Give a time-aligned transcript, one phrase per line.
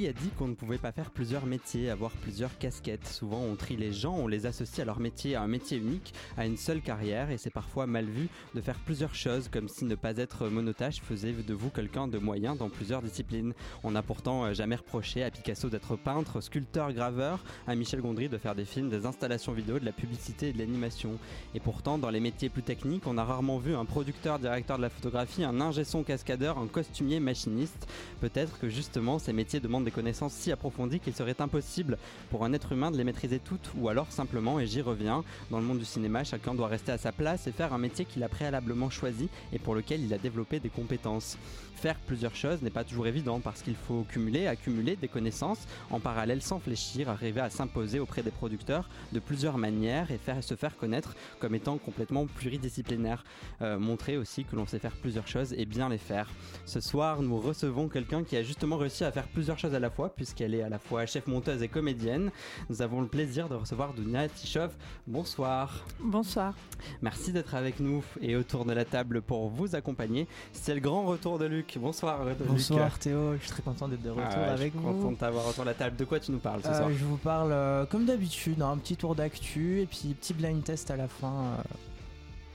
[0.00, 3.06] Qui a dit qu'on ne pouvait pas faire plusieurs métiers, avoir plusieurs casquettes?
[3.06, 6.14] Souvent on trie les gens, on les associe à leur métier, à un métier unique,
[6.38, 9.84] à une seule carrière et c'est parfois mal vu de faire plusieurs choses comme si
[9.84, 13.52] ne pas être monotache faisait de vous quelqu'un de moyen dans plusieurs disciplines.
[13.84, 18.30] On n'a pourtant euh, jamais reproché à Picasso d'être peintre, sculpteur, graveur, à Michel Gondry
[18.30, 21.18] de faire des films, des installations vidéo, de la publicité et de l'animation.
[21.54, 24.82] Et pourtant dans les métiers plus techniques, on a rarement vu un producteur, directeur de
[24.82, 27.86] la photographie, un ingé son cascadeur, un costumier, machiniste.
[28.22, 31.98] Peut-être que justement ces métiers demandent connaissances si approfondies qu'il serait impossible
[32.30, 35.58] pour un être humain de les maîtriser toutes, ou alors simplement, et j'y reviens, dans
[35.58, 38.22] le monde du cinéma, chacun doit rester à sa place et faire un métier qu'il
[38.22, 41.36] a préalablement choisi et pour lequel il a développé des compétences
[41.80, 45.98] faire plusieurs choses n'est pas toujours évident parce qu'il faut cumuler, accumuler des connaissances en
[45.98, 50.54] parallèle sans fléchir, arriver à s'imposer auprès des producteurs de plusieurs manières et faire se
[50.56, 53.24] faire connaître comme étant complètement pluridisciplinaire.
[53.62, 56.28] Euh, montrer aussi que l'on sait faire plusieurs choses et bien les faire.
[56.66, 59.88] Ce soir, nous recevons quelqu'un qui a justement réussi à faire plusieurs choses à la
[59.88, 62.30] fois puisqu'elle est à la fois chef monteuse et comédienne.
[62.68, 64.74] Nous avons le plaisir de recevoir Dunia Tichov.
[65.06, 65.86] Bonsoir.
[65.98, 66.54] Bonsoir.
[67.00, 70.28] Merci d'être avec nous et autour de la table pour vous accompagner.
[70.52, 71.69] C'est le grand retour de Luc.
[71.78, 74.92] Bonsoir Bonsoir Théo, je suis très content d'être de retour Ah, avec je suis vous.
[74.92, 75.96] content de t'avoir autour de la table.
[75.96, 78.70] De quoi tu nous parles ce Euh, soir je vous parle euh, comme d'habitude, hein,
[78.72, 81.62] un petit tour d'actu et puis petit blind test à la fin euh,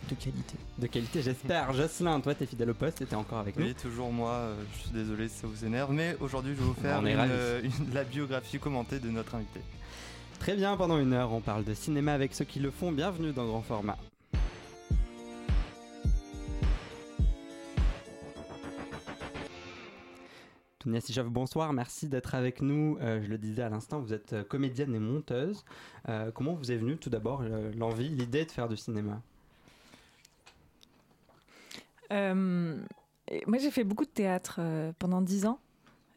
[0.09, 0.55] de qualité.
[0.79, 1.71] De qualité, j'espère.
[1.73, 3.65] Jocelyn, toi, t'es fidèle au poste et t'es encore avec nous.
[3.65, 6.73] Oui, toujours moi, je suis désolé si ça vous énerve, mais aujourd'hui je vais vous
[6.73, 9.61] faire une, une- la biographie commentée de notre invité.
[10.39, 12.91] Très bien, pendant une heure, on parle de cinéma avec ceux qui le font.
[12.91, 13.97] Bienvenue dans Grand Format.
[20.85, 22.99] Tounia Sichov, bonsoir, merci d'être avec nous.
[23.01, 25.65] Euh, je le disais à l'instant, vous êtes euh, comédienne et monteuse.
[26.09, 27.41] Euh, comment vous est venue tout d'abord
[27.75, 29.19] l'envie, l'idée de faire du cinéma?
[32.11, 34.59] Moi, j'ai fait beaucoup de théâtre
[34.99, 35.57] pendant dix ans.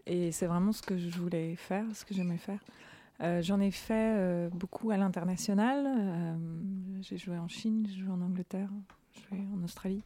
[0.05, 2.61] Et c'est vraiment ce que je voulais faire, ce que j'aimais faire.
[3.43, 6.37] J'en ai fait beaucoup à l'international.
[7.01, 8.69] J'ai joué en Chine, j'ai joué en Angleterre,
[9.15, 10.03] j'ai joué en Australie.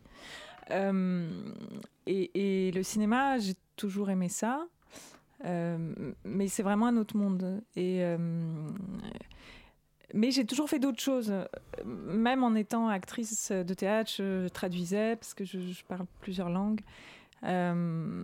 [2.06, 4.66] Et, et le cinéma, j'ai toujours aimé ça.
[5.44, 7.62] Euh, mais c'est vraiment un autre monde.
[7.76, 8.16] Et, euh,
[10.14, 11.32] mais j'ai toujours fait d'autres choses.
[11.84, 16.80] Même en étant actrice de théâtre, je traduisais parce que je, parle plusieurs langues.
[17.44, 18.22] Euh,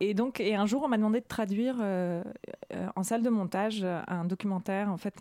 [0.00, 2.22] et donc, et un jour, on m'a demandé de traduire euh,
[2.72, 4.90] euh, en salle de montage un documentaire.
[4.90, 5.14] En fait,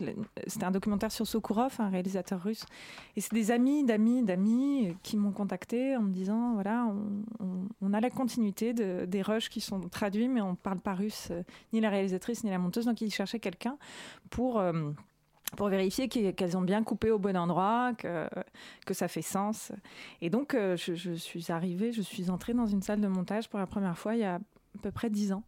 [0.45, 2.65] c'était un documentaire sur Sokourov, un réalisateur russe.
[3.15, 6.87] Et c'est des amis, d'amis, d'amis qui m'ont contacté en me disant voilà,
[7.81, 11.29] on, a la continuité de- des rushs qui sont traduits, mais on parle pas russe,
[11.31, 11.41] euh,
[11.73, 12.85] ni la réalisatrice ni la monteuse.
[12.85, 13.77] Donc, ils cherchaient quelqu'un
[14.29, 14.91] pour euh,
[15.55, 18.27] pour vérifier qu'e- qu'elles ont bien coupé au bon endroit, que,
[18.85, 19.71] que ça fait sens.
[20.21, 23.49] Et donc, euh, je, je suis arrivée, je suis entrée dans une salle de montage
[23.49, 24.39] pour la première fois il y a
[24.77, 25.43] à peu près dix ans.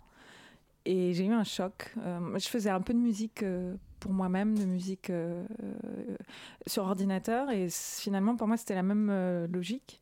[0.85, 1.93] Et j'ai eu un choc.
[2.03, 5.45] Euh, je faisais un peu de musique euh, pour moi-même, de musique euh,
[6.67, 7.51] sur ordinateur.
[7.51, 10.01] Et finalement, pour moi, c'était la même logique,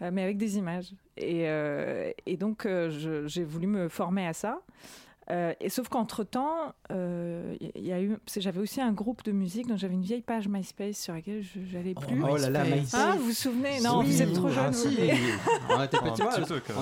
[0.00, 0.92] mais avec des images.
[1.16, 1.46] Et,
[2.26, 2.68] et donc,
[3.26, 4.60] j'ai voulu me former à ça.
[5.60, 6.74] Et sauf qu'entre temps,
[7.74, 10.02] il y a eu, parce que j'avais aussi un groupe de musique, donc j'avais une
[10.02, 12.22] vieille page MySpace sur laquelle je n'allais plus.
[12.22, 12.94] Oh là là, MySpace.
[12.94, 14.06] Ah, vous vous souvenez Non, Oui.
[14.06, 14.72] vous êtes trop Ah, jeune.
[14.72, 14.88] si.
[14.96, 15.00] vous.
[15.70, 16.22] on, était petit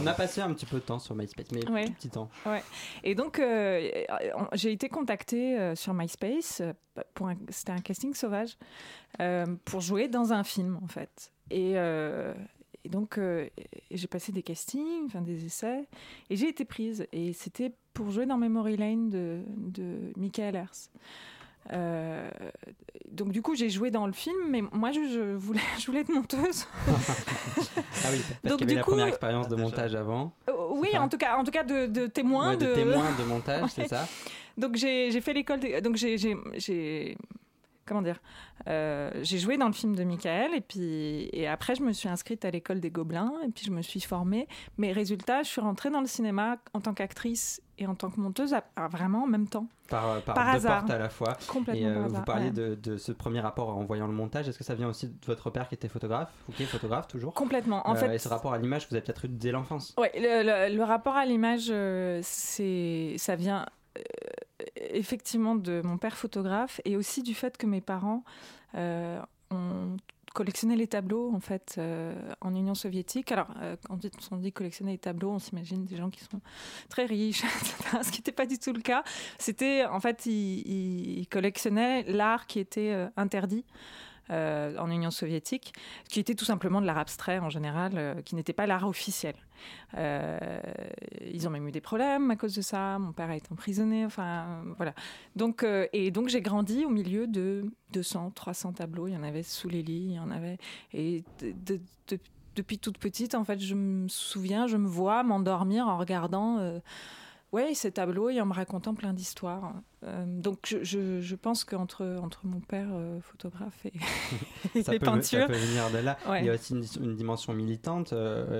[0.06, 1.86] a passé un petit peu de temps sur MySpace, mais Ouais.
[1.86, 2.28] tout petit temps.
[3.04, 3.90] Et donc, euh,
[4.36, 6.72] on- j'ai été contactée euh, sur MySpace, euh,
[7.14, 8.56] pour c'était un casting sauvage,
[9.20, 11.32] euh, pour jouer dans un film, en fait.
[11.50, 12.34] Et, euh,
[12.84, 13.48] et donc, euh,
[13.90, 15.88] j'ai passé des castings, enfin des essais,
[16.30, 17.06] et j'ai été prise.
[17.12, 20.90] Et c'était pour jouer dans Memory Lane de, de Michael Hers.
[21.72, 22.28] Euh,
[23.10, 26.02] donc du coup j'ai joué dans le film mais moi je, je voulais je voulais
[26.02, 26.90] être monteuse Ah
[28.12, 29.68] oui, parce Donc, qu'il y avait du la coup- première expérience de Ah, déjà.
[29.68, 30.32] montage avant.
[30.48, 33.04] Euh, oui en tout cas en tout cas de, de témoin Ouais, de, de, témoin
[33.18, 34.06] de montage, c'est ça
[34.56, 35.58] Donc j'ai j'ai fait l'école.
[35.82, 37.16] Donc j'ai j'ai- j'ai
[37.86, 38.20] comment dire
[38.68, 42.08] euh, J'ai joué dans le film de Michael et puis et après je me suis
[42.08, 44.48] inscrite à l'école des Gobelins et puis je me suis formée.
[44.78, 48.18] Mais résultat, je suis rentrée dans le cinéma en tant qu'actrice et en tant que
[48.20, 50.78] monteuse à- à vraiment en même temps, Par, par, Par deux hasard.
[50.80, 51.36] portes à la fois.
[51.46, 52.50] complètement Et euh, par vous hasard, parliez ouais.
[52.52, 54.48] de, de ce premier rapport en voyant le montage.
[54.48, 57.06] Est-ce que ça vient aussi de votre père qui était photographe ou qui est photographe
[57.06, 57.34] toujours?
[57.34, 57.86] Complètement.
[57.86, 59.94] En Euh, fait, Et ce rapport à l'image, vous avez peut-être eu dès l'enfance.
[59.98, 63.66] Ouais, le, le- le rapport à l'image, euh, c'est, ça vient
[63.98, 64.02] euh,
[64.76, 68.24] effectivement de mon père photographe et aussi du fait que mes parents
[68.74, 69.20] euh,
[69.50, 69.96] ont
[70.34, 73.32] collectionné les tableaux en fait euh, en Union soviétique.
[73.32, 76.20] Alors euh, quand on dit, on dit collectionner les tableaux, on s'imagine des gens qui
[76.20, 76.40] sont
[76.90, 77.42] très riches,
[78.02, 79.02] ce qui n'était pas du tout le cas.
[79.38, 83.08] C'était en fait ils, collectionnaient l'art qui était
[84.30, 85.72] euh, en Union soviétique,
[86.08, 89.34] qui était tout simplement de l'art abstrait en général, qui n'était pas l'art officiel.
[89.94, 92.98] ils ont même eu des problèmes à cause de ça.
[92.98, 94.04] Mon père a été emprisonné.
[94.04, 94.94] Enfin, voilà.
[95.34, 99.08] Donc, et donc j'ai grandi au milieu de 200, 300 tableaux.
[99.08, 100.58] Il y en avait sous les lits, il y en avait.
[100.92, 101.80] Et de,
[102.56, 106.80] depuis toute petite, en fait, je me souviens, je me vois m'endormir en regardant euh,
[107.52, 109.74] ouais, ces tableaux et en me racontant plein d'histoires.
[110.04, 113.92] Euh, donc je, je, pense qu'entre entre mon père euh, photographe et,
[114.74, 115.40] les peintures...
[115.40, 116.18] ça peut venir de là.
[116.40, 118.14] Il y a aussi une, dimension militante.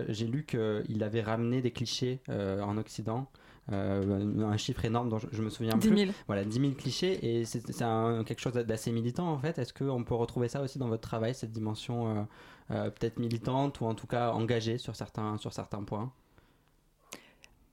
[0.08, 3.28] J'ai lu qu'il avait ramené des clichés en Occident.
[3.68, 5.94] un chiffre énorme dont je, me souviens 10 000.
[5.94, 6.12] plus.
[6.26, 9.58] Voilà, 10 000 clichés et c'est quelque chose d'assez militant en fait.
[9.58, 12.26] Est-ce qu'on peut retrouver ça aussi dans votre travail, cette dimension
[12.72, 16.12] euh, peut-être militante ou en tout cas engagée sur certains, sur certains points?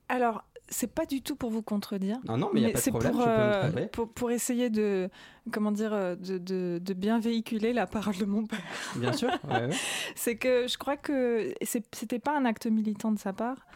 [0.08, 2.18] Alors, c'est pas du tout pour vous contredire.
[2.26, 5.08] Non, non, mais il n'y a pas de problème, pour, euh, pour, pour, essayer de,
[5.52, 8.60] comment dire, euh, de, de, de, bien véhiculer la parole de mon père.
[8.96, 9.28] Bien sûr.
[9.50, 9.68] Ouais,
[10.14, 13.66] c'est que je crois que c'était pas un acte militant de sa part.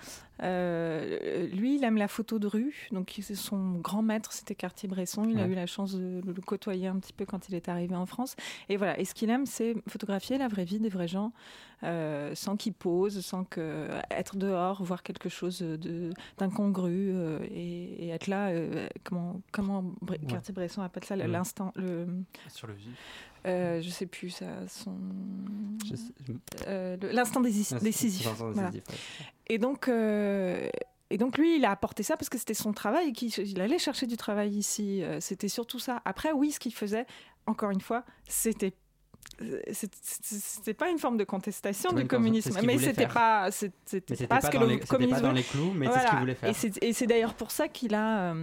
[0.43, 5.25] Euh, lui, il aime la photo de rue, donc son grand maître, c'était Cartier-Bresson.
[5.29, 7.95] Il a eu la chance de le côtoyer un petit peu quand il est arrivé
[7.95, 8.37] en France.
[8.69, 8.99] Et voilà.
[8.99, 11.33] Et ce qu'il aime, c'est photographier la vraie vie des vrais gens,
[11.83, 15.65] euh, sans qu'ils posent, sans que être dehors, voir quelque chose
[16.39, 17.15] d'incongru
[17.51, 18.53] et, être là.
[19.05, 19.85] comment comment
[20.29, 22.07] Cartier-Bresson appelle ça l'instant, le
[22.49, 22.97] sur le vif.
[23.47, 24.97] Euh, je sais plus ça, son
[26.67, 28.29] euh, l'instant décisif.
[29.49, 29.89] Et donc.
[29.89, 30.69] Euh,
[31.11, 33.79] et donc lui, il a apporté ça parce que c'était son travail, qu'il il allait
[33.79, 35.03] chercher du travail ici.
[35.03, 36.03] Euh, c'était surtout ça.
[36.05, 37.07] Après, oui, ce qu'il faisait,
[37.47, 38.75] encore une fois, c'était
[39.73, 44.59] c'était pas une forme de contestation du communisme, mais c'était pas, c'était pas, ce que
[44.59, 45.17] le communisme.
[45.17, 46.55] Pas dans les clous, mais c'est ce qu'il voulait faire.
[46.83, 48.35] Et c'est d'ailleurs pour ça qu'il a,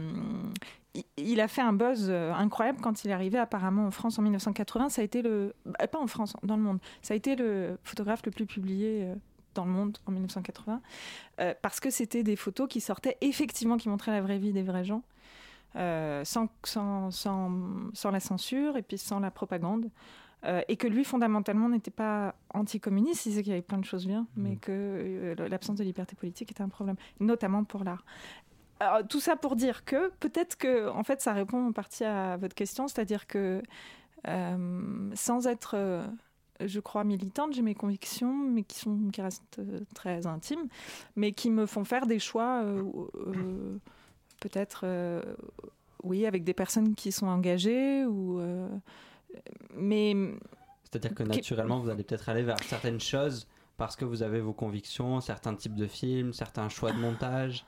[1.17, 4.21] il a fait un buzz euh, incroyable quand il est arrivé apparemment en France en
[4.21, 4.89] 1980.
[4.89, 6.79] Ça a été le, bah, pas en France, dans le monde.
[7.01, 9.15] Ça a été le photographe le plus publié euh,
[9.53, 10.81] dans le monde en 1980
[11.39, 14.63] euh, parce que c'était des photos qui sortaient effectivement, qui montraient la vraie vie des
[14.63, 15.03] vrais gens.
[15.75, 17.51] sans, sans, sans,
[17.93, 19.89] sans, la censure et puis sans la propagande.
[20.67, 24.05] et que lui, fondamentalement, n'était pas anticommuniste, il disait qu'il y avait plein de choses
[24.05, 24.59] bien, mais mmh.
[24.59, 28.05] que l'absence de liberté politique était un problème, notamment pour l'art
[29.09, 32.55] tout ça pour dire que peut-être que, en fait, ça répond en partie à votre
[32.55, 33.61] question, c'est-à-dire que
[34.27, 36.05] euh, sans être, euh,
[36.59, 40.67] je crois, militante, j'ai mes convictions, mais qui sont qui restent euh, très intimes,
[41.15, 42.63] mais qui me font faire des choix,
[44.39, 44.85] peut-être,
[46.03, 48.41] oui, avec des personnes qui sont engagées ou,
[49.73, 50.15] mais
[50.83, 54.53] c'est-à-dire que naturellement, vous allez peut-être aller vers certaines choses parce que vous avez vos
[54.53, 57.65] convictions, certains types de films, certains choix de montage.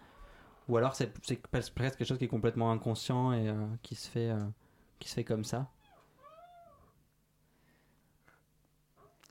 [0.67, 1.11] Ou alors c'est
[1.41, 3.53] presque quelque chose qui est complètement inconscient et euh,
[3.83, 4.43] qui, se fait, euh,
[4.99, 5.67] qui se fait comme ça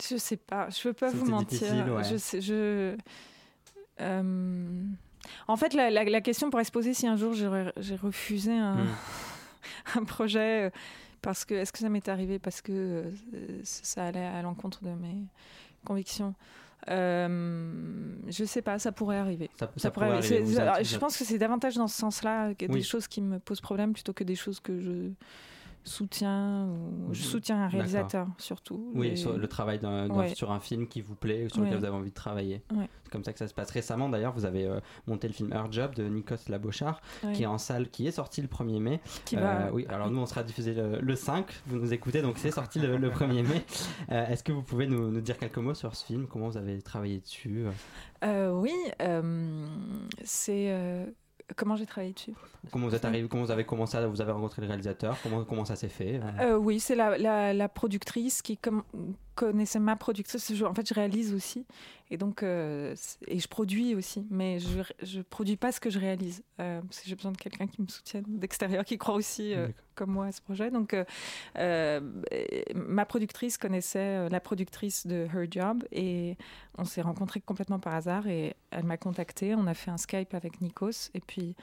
[0.09, 2.03] Je sais pas, je peux pas vous mentir.
[2.05, 2.97] Je sais, je.
[4.01, 4.83] Euh,
[5.49, 8.97] en fait, la, la, question pourrait se poser si un jour j'ai refusé un, hmm.
[9.97, 10.71] un projet
[11.23, 12.39] parce que est-ce que ça m'est arrivé?
[12.39, 13.05] Parce que
[13.65, 15.25] ça allait à l'encontre de mes
[15.85, 16.35] convictions.
[16.89, 19.51] Euh, je sais pas, ça pourrait arriver.
[19.77, 20.45] Ça, pourrait, arriver.
[20.45, 23.93] je pense que c'est davantage dans ce sens-là que des choses qui me posent problème
[23.93, 25.11] plutôt que des choses que je
[25.87, 28.93] soutien ou je soutiens un réalisateur surtout.
[28.95, 29.81] Oui, sur le travail
[30.35, 32.63] sur un film qui vous plaît, sur lequel vous avez envie de travailler.
[33.05, 33.71] C'est comme ça que ça se passe.
[33.71, 37.01] Récemment d'ailleurs, vous avez euh, monté le film Her Job de Nikos Labochard
[37.35, 39.01] qui est en salle, qui est sorti le 1er mai.
[39.35, 42.79] Euh, oui, alors nous on sera diffusé le, 5, vous nous écoutez, donc c'est sorti
[42.81, 43.65] le, 1er mai.
[44.11, 46.27] Euh, est-ce que vous pouvez nous, nous, dire quelques mots sur ce film?
[46.27, 47.65] Comment vous avez travaillé dessus?
[48.23, 48.73] Oui,
[50.23, 50.73] c'est
[51.55, 52.35] Comment j'ai travaillé dessus
[52.73, 55.45] Comment vous êtes arrivé Comment vous avez commencé à, Vous avez rencontré le réalisateur Comment,
[55.45, 58.83] comment ça s'est fait euh, Oui, c'est la, la, la, productrice qui comme,
[59.37, 60.53] connaissait ma productrice.
[60.63, 61.65] en fait, je réalise aussi.
[62.11, 62.97] Et donc, euh,
[63.29, 64.27] et je produis aussi.
[64.31, 66.43] Mais je, je produis pas ce que je réalise.
[66.59, 69.55] Euh, parce que j'ai besoin de quelqu'un qui me soutienne d'extérieur, qui croit aussi
[69.95, 70.71] comme moi à ce projet.
[70.71, 70.97] Donc,
[71.55, 75.85] ma productrice connaissait la productrice de Her Job.
[75.93, 76.37] Et
[76.79, 78.27] on s'est rencontrés complètement par hasard.
[78.27, 79.55] Et elle m'a contacté.
[79.55, 81.11] On a fait un Skype avec Nikos.
[81.15, 81.55] Et puis,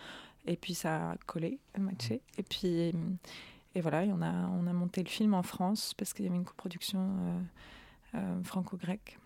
[0.46, 2.22] et puis ça a collé, matché.
[2.38, 2.94] Et puis
[3.76, 6.38] et voilà, on a, on a monté le film en France parce qu'il y avait
[6.38, 7.40] une coproduction euh,
[8.16, 9.18] euh, franco-grecque.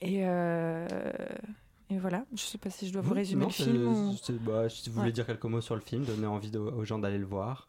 [0.00, 0.86] Et, euh,
[1.90, 4.14] et, voilà, je ne sais pas si je dois vous résumer le film.
[4.44, 7.18] Bah, si vous voulez dire quelques mots sur le film, donner envie aux gens d'aller
[7.18, 7.68] le voir.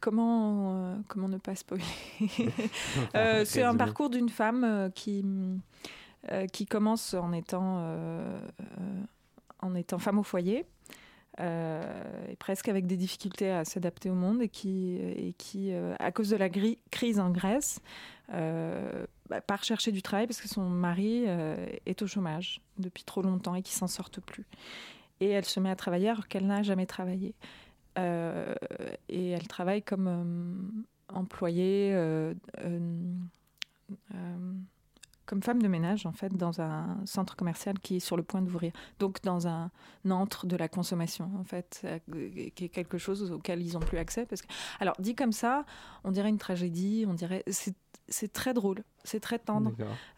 [0.00, 1.84] comment, comment ne pas spoiler
[3.44, 5.24] C'est un parcours d'une femme qui,
[6.52, 7.94] qui commence en étant,
[9.60, 10.64] en étant femme au foyer
[11.40, 16.30] et presque avec des difficultés à s'adapter au monde et qui, et qui à cause
[16.30, 16.48] de la
[16.90, 17.80] crise en Grèce,
[18.28, 21.24] bah, part chercher du travail parce que son mari
[21.86, 24.46] est au chômage depuis trop longtemps et qui s'en sortent plus.
[25.20, 27.34] Et elle se met à travailler alors qu'elle n'a jamais travaillé.
[27.96, 31.94] et elle travaille comme employée
[35.28, 38.40] comme femme de ménage en fait dans un centre commercial qui est sur le point
[38.40, 38.72] d'ouvrir.
[38.98, 39.70] Donc dans un
[40.08, 41.98] entre de la consommation en fait, euh,
[42.54, 44.24] qui est quelque chose auquel ils n'ont plus accès.
[44.24, 44.46] Parce que...
[44.80, 45.66] Alors dit comme ça,
[46.02, 49.72] on dirait une tragédie, on dirait c'est très drôle, c'est très tendre,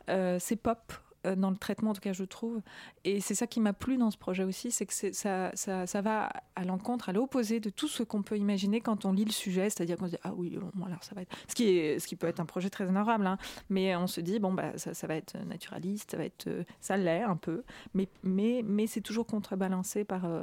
[0.08, 0.92] euh, c'est pop
[1.24, 2.60] dans le traitement, en tout cas, je trouve.
[3.04, 6.64] Et c'est ça qui m'a plu dans ce projet aussi, c'est que ça, va à
[6.64, 9.96] l'encontre, à l'opposé de tout ce qu'on peut imaginer quand on lit le sujet, c'est-à-dire
[9.96, 12.16] qu'on se dit ah oui, bon, alors ça va être ce qui est, ce qui
[12.16, 13.38] peut être un projet très honorable, hein.
[13.68, 16.64] mais on se dit bon bah ça, ça, va être naturaliste, ça va être, euh,
[16.80, 17.62] ça l'est un peu,
[17.94, 20.42] mais mais mais c'est toujours contrebalancé par euh,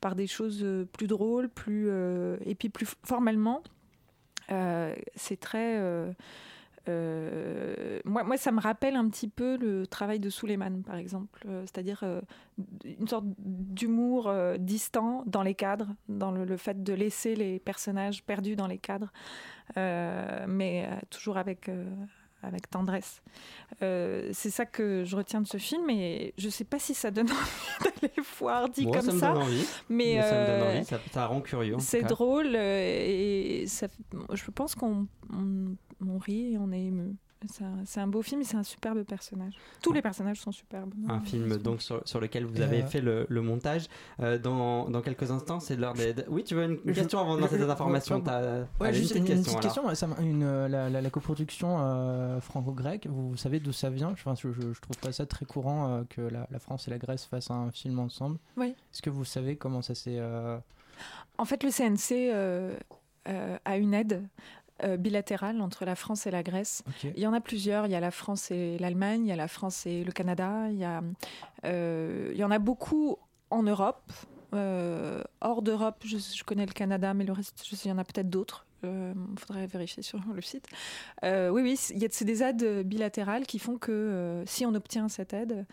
[0.00, 1.90] par des choses plus drôles, plus
[2.44, 3.62] et puis plus formellement,
[4.48, 5.78] c'est très
[6.88, 11.62] euh, moi, ça me rappelle un petit peu le travail de Suleiman, par exemple, euh,
[11.62, 12.20] c'est-à-dire euh,
[12.84, 18.56] une sorte d'humour distant dans les cadres, dans le, fait de laisser les personnages perdus
[18.56, 19.12] dans les cadres,
[19.76, 21.70] mais toujours avec
[22.42, 23.22] avec tendresse.
[23.80, 27.30] c'est ça que je retiens de ce film et je sais pas si ça donne
[27.30, 29.30] envie d'aller le voir dit comme ça.
[29.30, 31.76] Me donne envie, mais, ça me donne envie, ça, rend curieux.
[31.78, 33.88] C'est drôle et ça,
[34.32, 37.16] je pense qu'on on rit et on est ému.
[37.86, 39.54] C'est un, beau film et c'est un superbe personnage.
[39.82, 40.92] Tous les personnages sont superbes.
[41.08, 43.86] Un film donc sur, lequel vous avez euh, fait le, montage.
[44.20, 46.14] Euh, dans, dans, quelques instants, c'est l'heure des.
[46.28, 48.22] Oui, tu veux une, question avant de lancer cette information
[48.78, 49.84] Ouais, juste une, petite question.
[50.20, 54.14] une, la, coproduction franco-grecque, vous, savez d'où ça vient?
[54.16, 57.24] Je, je, je, trouve pas ça très courant euh, que la, France et la Grèce
[57.24, 58.38] fassent un film ensemble.
[58.58, 58.74] Oui.
[58.92, 60.20] Est-ce que vous savez comment ça s'est.
[61.38, 62.34] En fait, le CNC.
[63.64, 64.28] a une aide
[64.84, 66.82] euh, bilatérale entre la France et la Grèce.
[67.04, 67.86] Il y en a plusieurs.
[67.86, 70.68] Il y a la France et l'Allemagne, il y a la France et le Canada.
[70.70, 71.02] Il y, a,
[71.64, 73.16] euh, il y en a beaucoup
[73.50, 74.12] en Europe.
[74.52, 77.98] Euh, hors d'Europe, je, connais le Canada, mais le reste, je sais, il y en
[77.98, 78.66] a peut-être d'autres.
[78.82, 80.66] Il faudrait vérifier sur le site.
[81.22, 85.66] oui, oui, c'est des aides bilatérales qui font que si on obtient cette aide,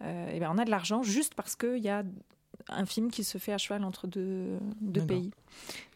[0.00, 2.04] eh ben, on a de l'argent juste parce qu'il y a
[2.68, 5.30] un film qui se fait à cheval entre deux, deux pays.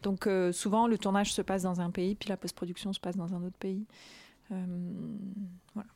[0.03, 3.15] Donc euh, souvent, le tournage se passe dans un pays, puis la post-production se passe
[3.15, 3.85] dans un autre pays.
[4.51, 4.65] Euh,
[5.73, 5.89] voilà.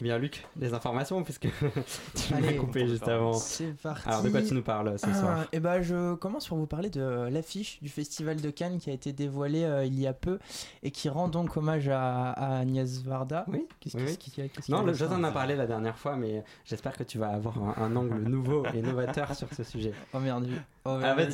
[0.00, 1.48] Eh bien, Luc, des informations, puisque
[2.14, 3.32] tu m'as coupé juste avant.
[3.34, 4.08] C'est parti.
[4.08, 6.66] Alors, de quoi tu nous parles ce ah, soir Eh ben, je commence par vous
[6.66, 10.12] parler de l'affiche du Festival de Cannes qui a été dévoilée euh, il y a
[10.12, 10.38] peu
[10.82, 13.44] et qui rend donc hommage à, Agnès Varda.
[13.48, 17.18] Oui, qu'est-ce, Non, le, je t'en ai parlé la dernière fois, mais j'espère que tu
[17.18, 19.92] vas avoir un, angle nouveau et novateur sur ce sujet.
[20.12, 20.48] Oh merde,
[20.86, 21.28] Oh, ah, vas-y,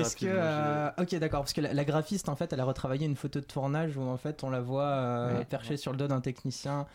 [0.00, 0.26] Est-ce que.
[0.26, 3.46] Euh, ok, d'accord, parce que la, graphiste, en fait, elle a retravaillé une photo de
[3.46, 6.86] tournage où, en fait, on la voit euh, perchée sur le dos d'un technicien.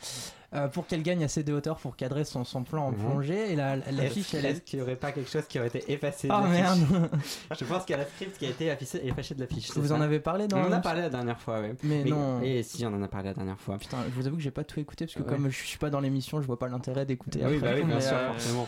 [0.53, 2.97] Euh, pour qu'elle gagne assez de hauteur pour cadrer son, son plan en mhm.
[2.97, 3.53] plongée.
[3.53, 4.63] Et la, la fiche, elle est.
[4.65, 6.79] qu'il n'y aurait pas quelque chose qui aurait été effacé de oh, merde
[7.57, 9.71] Je pense qu'il y a la script qui a été effacée de la fiche.
[9.77, 10.57] Vous en avez parlé dans.
[10.57, 11.69] On en a parlé la dernière fois, oui.
[11.83, 12.41] Mais, non.
[12.41, 13.77] Et si, on en a parlé la dernière fois.
[13.77, 15.89] Putain, je vous avoue que j'ai pas tout écouté parce que, comme je suis pas
[15.89, 17.39] dans l'émission, je vois pas l'intérêt d'écouter.
[17.45, 18.67] Oui, bah oui, bien sûr, forcément.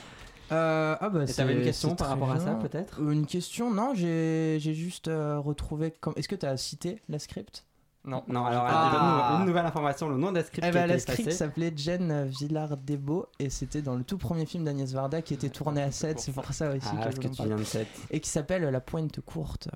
[0.51, 3.01] Euh, ah bah t'avais une question par rapport à ça peut-être?
[3.01, 5.91] Une question, non, j'ai juste euh, retrouvé.
[5.99, 6.13] Comme...
[6.15, 7.65] Est-ce que tu as cité la script?
[8.05, 9.37] Non, non, alors ah.
[9.39, 10.67] une nouvelle information, le nom de la script.
[10.67, 14.91] Eh ben, la script s'appelait Jen Villard-Debo et c'était dans le tout premier film d'Agnès
[14.91, 17.55] Varda qui était tourné à 7, c'est pour ça aussi ah, que, que tu viens
[17.55, 17.87] de 7.
[18.11, 19.69] Et qui s'appelle La Pointe Courte.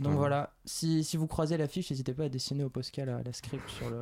[0.00, 3.32] Donc voilà, si, si, vous croisez l'affiche, n'hésitez pas à dessiner au Pascal la, la,
[3.32, 4.00] script sur le.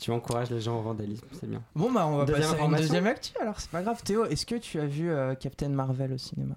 [0.00, 1.62] Tu encourages les gens au vandalisme, c'est bien.
[1.76, 4.02] Bon bah on va passer à une deuxième actu alors, c'est pas grave.
[4.02, 6.56] Théo, est-ce que tu as vu euh, Captain Marvel au cinéma?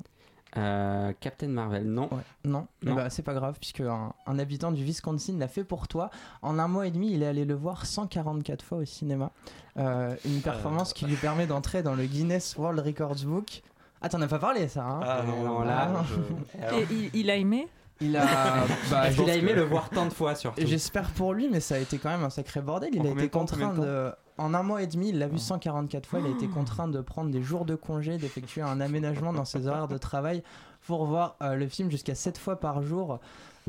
[0.57, 2.09] Euh, Captain Marvel, non.
[2.43, 6.09] Non, eh bah, c'est pas grave, puisque un, habitant du Wisconsin l'a fait pour toi.
[6.41, 9.31] En un mois et demi, il est allé le voir 144 fois au cinéma.
[9.77, 13.61] Euh, une performance qui lui permet d'entrer dans le Guinness World Records Book.
[14.01, 14.99] Ah, t'en as pas parlé, ça hein?
[15.03, 16.03] Ah non, là.
[16.73, 17.67] Et il a aimé?
[18.01, 18.25] Il a,
[18.91, 20.65] bah, il a aimé le voir tant de fois surtout.
[20.65, 22.89] J'espère pour lui, mais ça a été quand même un sacré bordel.
[22.93, 26.19] Il a été contraint de, en un mois et demi, il l'a vu 144 fois.
[26.19, 29.67] Il a été contraint de prendre des jours de congé, d'effectuer un aménagement dans ses
[29.67, 30.41] horaires de travail
[30.87, 33.19] pour voir euh, le film jusqu'à 7 fois par jour.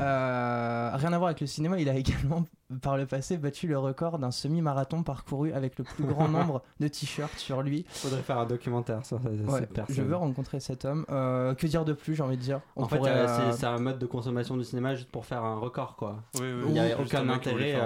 [0.00, 2.44] Euh, rien à voir avec le cinéma, il a également
[2.80, 6.88] par le passé battu le record d'un semi-marathon parcouru avec le plus grand nombre de
[6.88, 7.84] t-shirts sur lui.
[7.88, 9.94] Faudrait faire un documentaire sur cette personne.
[9.94, 11.04] Je veux rencontrer cet homme.
[11.10, 12.60] Euh, que dire de plus, j'ai envie de dire?
[12.76, 15.96] En fait, euh, c'est un mode de consommation du cinéma juste pour faire un record,
[15.96, 16.22] quoi.
[16.34, 17.76] il n'y a aucun intérêt.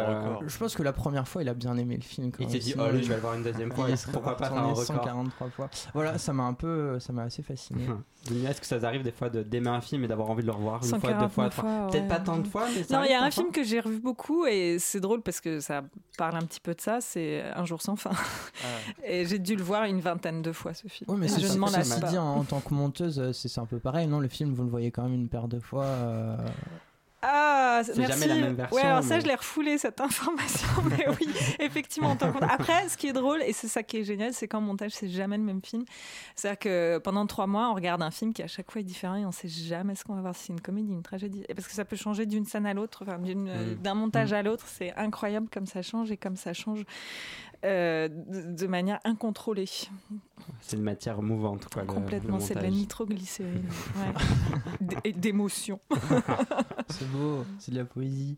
[0.47, 2.31] Je pense que la première fois, il a bien aimé le film.
[2.38, 3.87] il s'est dit, oh, je vais le voir une deuxième fois.
[4.12, 5.71] Pourquoi pas faire un record 143 fois.
[5.95, 7.87] Voilà, ça m'a un peu, ça m'a assez fasciné.
[8.49, 10.81] Est-ce que ça arrive des fois d'aimer un film et d'avoir envie de le revoir
[10.83, 11.88] une fois, deux fois, fois?
[11.90, 13.81] Peut-être pas tant de fois, mais ça Non, il y a un film que j'ai
[13.81, 15.83] revu beaucoup et c'est drôle parce que ça
[16.18, 17.00] parle un petit peu de ça.
[17.00, 18.11] C'est Un jour sans fin.
[18.12, 18.66] Ah.
[19.04, 21.11] et j'ai dû le voir une vingtaine de fois ce film.
[21.11, 22.09] Oui, mais je ne m'en lasse pas.
[22.09, 24.06] Dit, en, tant que monteuse, c'est un peu pareil.
[24.06, 25.85] Non, le film, vous le voyez quand même une paire de fois.
[25.85, 26.37] Euh,
[27.28, 28.76] ah, c'est jamais la même version.
[28.76, 31.28] Ouais, alors ça, je l'ai refoulé cette information, mais oui,
[31.59, 32.16] effectivement.
[32.42, 35.09] Après, ce qui est drôle, et c'est ça qui est génial, c'est qu'en montage, c'est
[35.09, 35.85] jamais le même film.
[36.37, 39.16] C'est-à-dire que pendant trois mois, on regarde un film qui à chaque fois est différent
[39.16, 41.45] et on sait jamais ce qu'on va voir, si c'est une comédie, une tragédie.
[41.49, 43.75] Et parce que ça peut changer d'une scène à l'autre, mm.
[43.83, 44.37] d'un montage mm.
[44.37, 44.66] à l'autre.
[44.68, 46.85] C'est incroyable comme ça change et comme ça change
[47.65, 49.69] euh, de, manière incontrôlée.
[50.61, 51.85] C'est une matière mouvante, quoi.
[51.85, 53.65] Complètement, c'est de la nitroglycérine.
[55.03, 55.13] ouais.
[55.13, 55.81] D'émotion.
[56.89, 58.37] c'est beau, c'est de la poésie.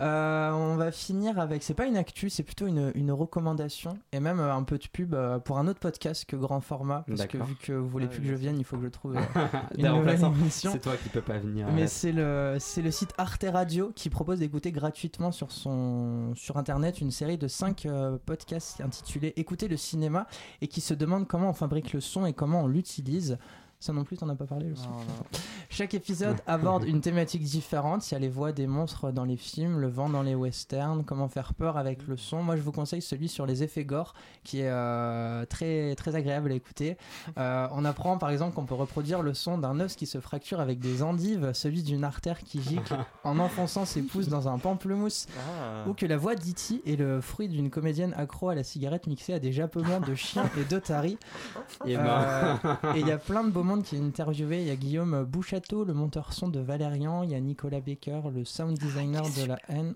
[0.00, 4.20] Euh, on va finir avec, c'est pas une actu, c'est plutôt une, une, recommandation et
[4.20, 7.04] même euh, un peu de pub pour un autre podcast que grand format.
[7.06, 9.16] Parce que vu que vous voulez plus que je vienne, il faut que je trouve
[9.78, 10.72] une nouvelle émission.
[10.72, 11.68] C'est toi qui peux pas venir.
[11.72, 16.56] Mais c'est le, c'est le site Arte Radio qui propose d'écouter gratuitement sur, son, sur
[16.56, 17.86] internet une série de 5
[18.24, 20.26] podcasts intitulé Écouter le cinéma
[20.60, 23.38] et qui se demande comment on fabrique le son et comment on l'utilise.
[23.84, 24.88] Ça non plus, t'en as pas parlé le son.
[25.68, 28.10] Chaque épisode aborde une thématique différente.
[28.10, 31.04] Il y a les voix des monstres dans les films, le vent dans les westerns,
[31.04, 32.42] comment faire peur avec le son.
[32.42, 36.50] Moi, je vous conseille celui sur les effets gore, qui est euh, très, très agréable
[36.50, 36.96] à écouter.
[37.36, 40.60] Euh, on apprend par exemple qu'on peut reproduire le son d'un os qui se fracture
[40.60, 45.26] avec des endives, celui d'une artère qui gicle en enfonçant ses pouces dans un pamplemousse,
[45.36, 45.86] ah.
[45.86, 49.34] ou que la voix d'Iti est le fruit d'une comédienne accro à la cigarette mixée
[49.34, 51.18] à des jappements de chiens et d'otaries.
[51.86, 52.54] Euh,
[52.94, 54.62] et il y a plein de beaux qui est interviewé.
[54.62, 57.22] Il y a Guillaume Bouchateau, le monteur son de Valérian.
[57.22, 59.94] Il y a Nicolas Baker, le sound designer de la haine.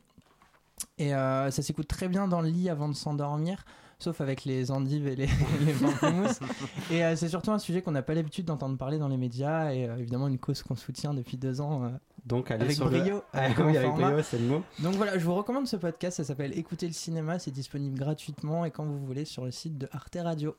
[0.98, 3.64] Et euh, ça s'écoute très bien dans le lit avant de s'endormir
[3.98, 5.26] sauf avec les endives et les,
[5.60, 9.16] les et euh, c'est surtout un sujet qu'on n'a pas l'habitude d'entendre parler dans les
[9.16, 11.92] médias et euh, évidemment une cause qu'on soutient depuis deux ans.
[12.24, 14.62] Donc allez avec sur brio, avec, brio, c'est le mot.
[14.80, 18.64] Donc voilà, je vous recommande ce podcast, ça s'appelle Écouter le cinéma, c'est disponible gratuitement
[18.64, 20.54] et quand vous voulez sur le site de Arte Radio.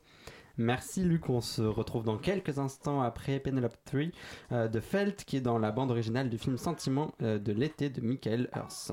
[0.60, 4.00] Merci Luc, on se retrouve dans quelques instants après Penelope 3
[4.52, 7.88] euh, de Felt qui est dans la bande originale du film Sentiment euh, de l'été
[7.88, 8.92] de Michael Hurst.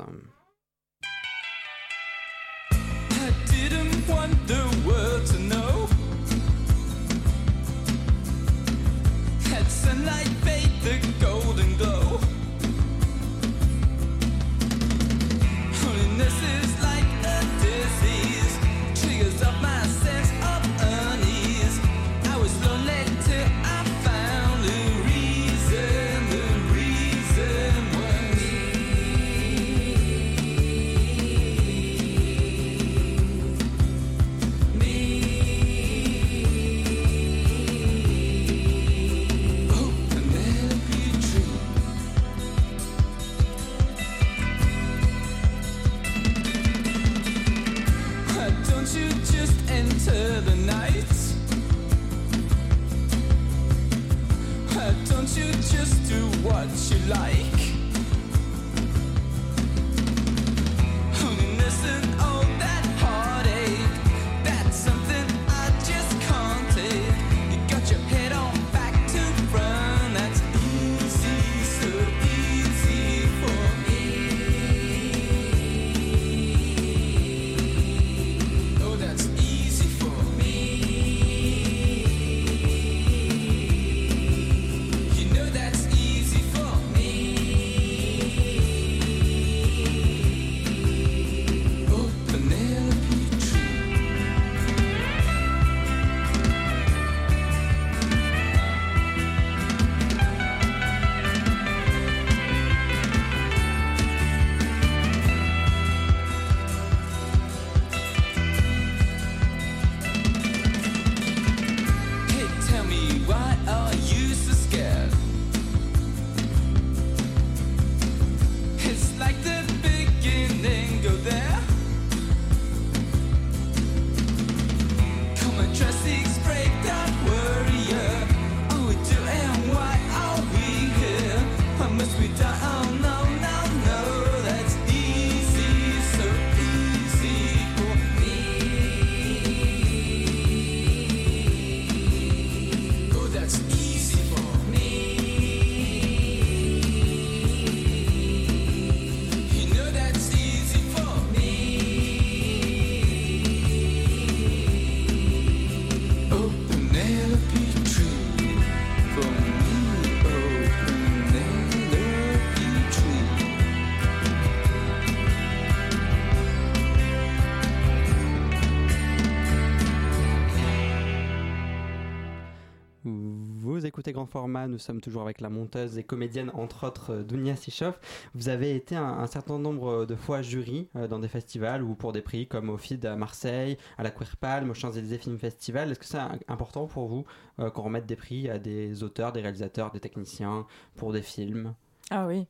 [174.17, 174.67] Grand format.
[174.67, 177.99] Nous sommes toujours avec la monteuse et comédienne, entre autres, euh, Dunia Sichov.
[178.33, 182.13] Vous avez été un, certain nombre de fois jury euh, dans des festivals ou pour
[182.13, 185.91] des prix comme au FID à Marseille, à la Queer Palme, au Champs-Élysées Film Festival.
[185.91, 187.25] Est-ce que c'est important pour vous
[187.57, 191.73] qu'on remette des prix à des auteurs, des réalisateurs, des techniciens pour des films?
[192.09, 192.47] Ah oui.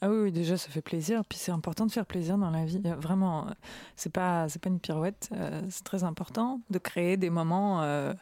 [0.00, 1.22] Ah oui, déjà ça fait plaisir.
[1.28, 2.80] Puis c'est important de faire plaisir dans la vie.
[2.98, 3.46] Vraiment,
[3.96, 5.30] c'est pas c'est pas une pirouette.
[5.68, 8.12] c'est très important de créer des moments euh,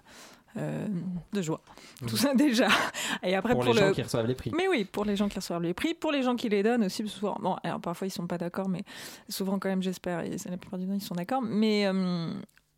[0.57, 1.61] de joie.
[2.07, 2.69] Tout ça déjà.
[3.23, 4.53] Et après pour, les gens qui reçoivent les prix.
[4.57, 6.85] Mais oui, pour les gens qui reçoivent les prix, pour les gens qui les donnent
[6.85, 7.07] aussi.
[7.09, 8.83] Souvent, bon, alors parfois ils sont pas d'accord, mais
[9.29, 10.23] souvent quand même j'espère.
[10.23, 11.43] La plupart du temps ils sont d'accord.
[11.43, 12.33] Mais euh,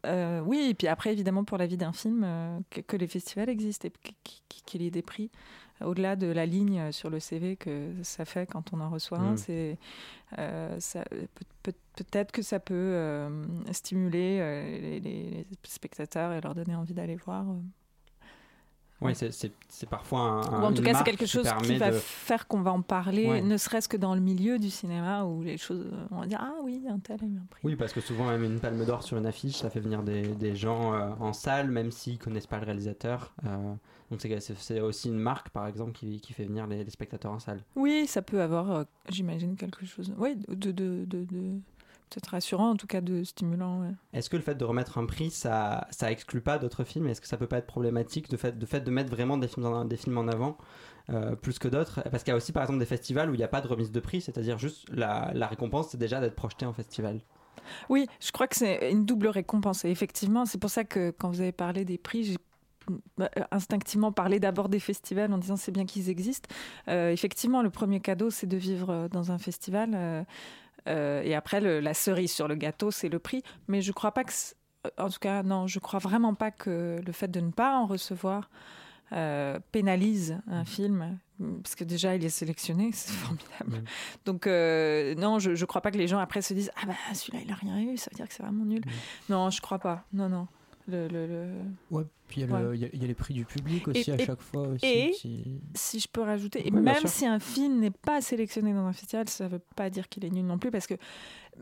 [0.07, 2.27] euh, oui, et puis après évidemment pour la vie d'un film,
[2.71, 3.93] que, les festivals existent et
[4.65, 5.31] qu'il y ait des prix
[5.85, 9.33] au-delà de la ligne sur le CV que ça fait quand on en reçoit un,
[9.33, 9.37] mm.
[9.37, 9.79] c'est
[10.39, 10.79] euh,
[11.95, 17.45] peut-être que ça peut euh, stimuler euh, les, spectateurs et leur donner envie d'aller voir.
[19.01, 20.63] Oui, c'est parfois un.
[20.63, 23.57] Ou en tout cas, c'est quelque chose qui, va faire qu'on va en parler, ne
[23.57, 25.87] serait-ce que dans le milieu du cinéma où les choses.
[26.11, 27.61] On va dire Ah oui, un tel a eu un prix.
[27.65, 30.23] Oui, parce que souvent, même une palme d'or sur une affiche, ça fait venir des,
[30.23, 33.35] des gens en salle, même s'ils connaissent pas le réalisateur.
[34.11, 37.63] Donc c'est aussi une marque, par exemple, qui, qui fait venir les, spectateurs en salle.
[37.75, 41.61] Oui, ça peut avoir, euh, j'imagine, quelque chose oui, de, de, de, de
[42.09, 43.95] peut-être rassurant, en tout cas de stimulant.
[44.13, 47.09] Est-ce que le fait de remettre un prix, ça, ça exclut pas d'autres films?
[47.09, 49.49] Est-ce que ça peut pas être problématique de fait de, fait de mettre vraiment des
[49.49, 50.57] films, en, des films en avant
[51.11, 52.03] euh, plus que d'autres?
[52.11, 53.69] Parce qu'il y a aussi par exemple des festivals où il n'y a pas de
[53.69, 57.21] remise de prix, c'est-à-dire juste la, la récompense, c'est déjà d'être projeté en festival.
[57.89, 59.85] Oui, je crois que c'est une double récompense.
[59.85, 62.37] Et effectivement, c'est pour ça que quand vous avez parlé des prix, j'ai
[63.21, 66.49] euh, instinctivement parler d'abord des festivals en disant c'est bien qu'ils existent.
[66.89, 70.27] Euh, effectivement, le premier cadeau, c'est de vivre dans un festival.
[70.87, 73.43] Et après, la cerise sur le gâteau, c'est le prix.
[73.69, 74.33] Mais je crois pas que.
[74.99, 77.87] En tout cas, non, je crois vraiment pas que le fait de ne pas en
[77.87, 78.49] recevoir
[79.73, 80.67] pénalise un mmh.
[80.67, 81.19] film,
[81.63, 83.79] parce que déjà il est sélectionné, c'est formidable.
[83.79, 83.85] Mmh.
[84.25, 87.45] Donc non, je, je crois pas que les gens après se disent ah bah celui-là
[87.45, 88.83] il a rien eu, ça veut dire que c'est vraiment nul.
[89.29, 90.05] Non, je crois pas.
[90.13, 90.47] Non non.
[90.89, 91.49] Le, le,
[91.91, 94.69] Ouais, puis il y, a les prix du public aussi à chaque fois.
[94.69, 95.13] Aussi, et
[95.75, 99.29] si je peux rajouter, et même si un film n'est pas sélectionné dans un festival,
[99.29, 100.95] ça ne veut pas dire qu'il est nul non plus, parce que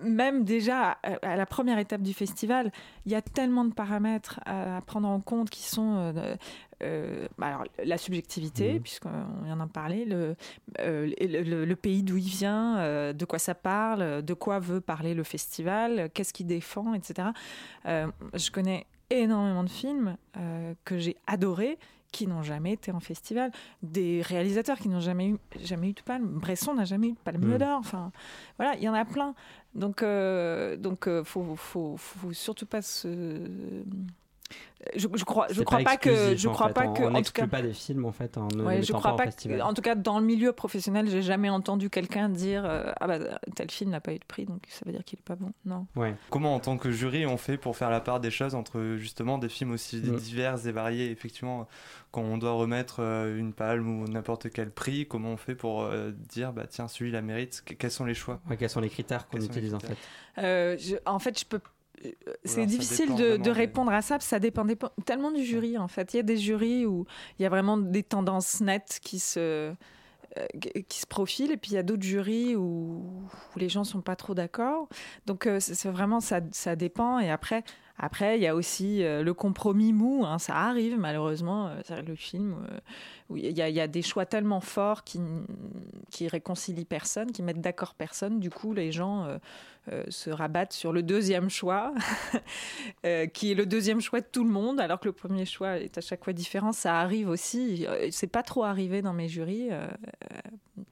[0.02, 2.72] même déjà à, la première étape du festival,
[3.06, 6.36] il y a tellement de paramètres à, prendre en compte qui sont euh,
[6.82, 8.80] euh, bah alors, la subjectivité, mmh.
[8.80, 10.34] puisqu'on vient d'en parler, le,
[10.80, 15.14] euh, le, le, pays d'où il vient, de quoi ça parle, de quoi veut parler
[15.14, 17.28] le festival, qu'est-ce qu'il défend, etc.
[17.84, 18.86] je connais
[19.22, 21.78] énormément de films euh, que j'ai adorés
[22.12, 23.50] qui n'ont jamais été en festival,
[23.82, 26.38] des réalisateurs qui n'ont jamais eu, jamais eu de palme.
[26.38, 27.58] Bresson n'a jamais eu de palme mmh.
[27.58, 27.78] d'or.
[27.80, 28.12] Enfin,
[28.56, 29.34] voilà, il y en a plein.
[29.74, 33.08] Donc, euh, donc, euh, faut, faut, faut, surtout pas se
[34.94, 37.72] je, je crois, je crois pas, que, je crois pas que, on n'exclut pas des
[37.72, 39.26] films en fait en je crois pas,
[39.62, 43.18] en tout cas dans le milieu professionnel, j'ai jamais entendu quelqu'un dire euh, ah bah
[43.54, 45.52] tel film n'a pas eu de prix donc ça veut dire qu'il est pas bon.
[45.64, 45.86] Non.
[45.96, 46.14] Ouais.
[46.30, 49.38] Comment en tant que jury on fait pour faire la part des choses entre justement
[49.38, 50.16] des films aussi mm.
[50.16, 51.66] divers et variés effectivement
[52.10, 55.82] quand on doit remettre euh, une palme ou n'importe quel prix, comment on fait pour
[55.82, 58.40] euh, dire bah tiens celui-là mérite Quels sont les choix?
[58.58, 59.96] Quels sont les critères qu'on utilise en fait?
[60.36, 61.60] Je, En fait je peux
[62.44, 64.66] c'est difficile de, répondre à ça, parce que ça dépend,
[65.04, 66.14] tellement du jury en fait.
[66.14, 67.06] Il y a des jurys où
[67.38, 69.72] il y a vraiment des tendances nettes qui se,
[70.38, 70.46] euh,
[70.88, 73.04] qui se profilent, et puis il y a d'autres jurys où,
[73.56, 74.88] les gens sont pas trop d'accord.
[75.26, 77.20] Donc euh, c'est vraiment ça, ça dépend.
[77.20, 77.62] Et après,
[77.98, 81.70] après, il y a aussi euh, le compromis mou, hein, ça arrive malheureusement.
[81.88, 82.56] le film,
[83.30, 85.20] il y, y, a des choix tellement forts qui,
[86.10, 88.40] qui réconcilient personne, qui mettent d'accord personne.
[88.40, 89.38] Du coup, les gens
[89.92, 91.92] euh, se rabattent sur le deuxième choix,
[93.04, 95.78] euh, qui est le deuxième choix de tout le monde, alors que le premier choix
[95.78, 96.72] est à chaque fois différent.
[96.72, 97.84] Ça arrive aussi.
[97.86, 99.68] Euh, c'est pas trop arrivé dans mes jurys,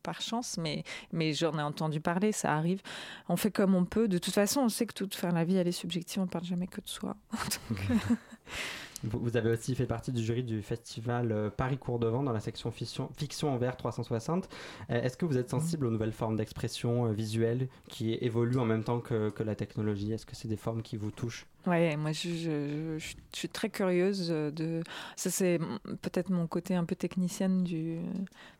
[0.02, 2.32] par chance, mais, mais j'en ai entendu parler.
[2.32, 2.82] Ça arrive.
[3.30, 4.08] On fait comme on peut.
[4.08, 6.20] De toute façon, on sait que toute fin, la vie, elle est subjective.
[6.20, 7.16] On parle jamais que de soi.
[9.04, 12.32] Vous avez aussi fait partie du jury du festival euh, Paris Cours de Vent dans
[12.32, 14.48] la section fiction, fiction en VR 360.
[14.88, 18.84] Est-ce que vous êtes sensible aux nouvelles formes d'expression euh, visuelle qui évoluent en même
[18.84, 20.12] temps que, que la technologie?
[20.12, 21.46] Est-ce que c'est des formes qui vous touchent?
[21.66, 24.82] Oui, moi je, je, suis très curieuse de.
[25.14, 25.60] Ça, c'est
[26.00, 27.98] peut-être mon côté un peu technicienne du,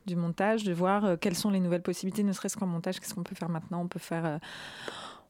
[0.07, 3.15] du montage, de voir euh, quelles sont les nouvelles possibilités, ne serait-ce qu'en montage, qu'est-ce
[3.15, 3.83] qu'on peut faire maintenant?
[3.83, 4.39] On peut faire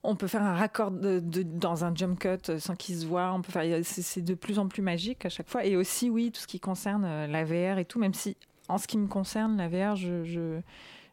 [0.04, 3.32] on peut faire un raccord dans un jump cut euh, sans qu'il se voit.
[3.32, 5.64] On peut faire, c'est de plus en plus magique à chaque fois.
[5.64, 8.36] Et aussi, oui, tout ce qui concerne euh, la VR et tout, même si
[8.68, 10.60] en ce qui me concerne, la VR, je,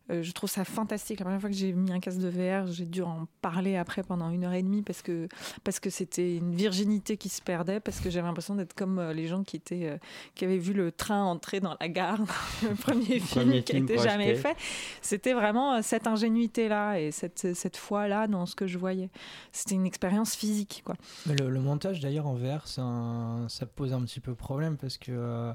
[0.09, 1.19] Euh, je trouve ça fantastique.
[1.19, 4.03] La première fois que j'ai mis un casque de VR, j'ai dû en parler après
[4.03, 5.27] pendant une heure et demie parce que
[5.63, 9.27] parce que c'était une virginité qui se perdait parce que j'avais l'impression d'être comme les
[9.27, 9.99] gens qui étaient
[10.35, 12.19] qui avaient vu le train entrer dans la gare,
[12.63, 14.55] le premier film qui été jamais fait.
[15.01, 19.09] C'était vraiment cette ingénuité là et cette cette foi là dans ce que je voyais.
[19.51, 20.95] C'était une expérience physique quoi.
[21.27, 25.53] le, le montage d'ailleurs en VR, ça pose un petit peu problème parce que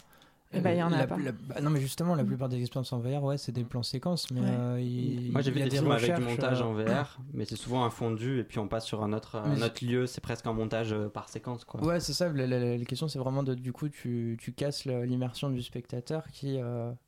[0.61, 1.17] ben, il y en a pas.
[1.17, 4.31] Bah, non, mais justement, la plupart des expériences en VR, ouais, c'est des plans séquences.
[4.31, 7.57] Mais euh, Moi, j'ai vu des, films avec du montage en euh, VR, mais c'est
[7.57, 10.07] souvent un fondu et puis on passe sur un autre, un autre lieu.
[10.07, 11.83] C'est presque un montage euh, par séquence, quoi.
[11.85, 12.29] Ouais, c'est ça.
[12.29, 16.59] La, question, c'est vraiment de, du coup, tu, tu casses l'immersion du spectateur qui,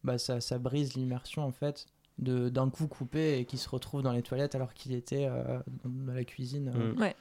[0.05, 1.87] bah, ça, ça brise l'immersion en fait
[2.19, 5.29] d'un coup coupé et qui se retrouve dans les toilettes alors qu'il était
[5.85, 6.71] dans la cuisine.
[6.71, 7.01] Mm.
[7.01, 7.15] Ouais.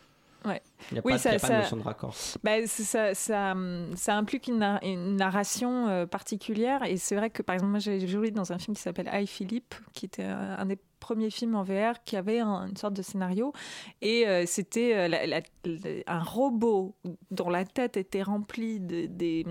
[0.46, 0.62] Ouais.
[0.92, 2.16] Il n'y a, oui, pas, de notion de raccord.
[2.44, 3.56] Bah, ça, ça,
[3.96, 6.84] ça, implique une, une narration euh, particulière.
[6.84, 9.26] Et c'est vrai que, par exemple, moi, j'ai joué dans un film qui s'appelle I,
[9.26, 13.54] Philippe, qui était un des premiers films en VR qui avait une sorte de scénario.
[14.02, 16.96] Et euh, c'était euh, un robot
[17.30, 19.46] dont la tête était remplie de, des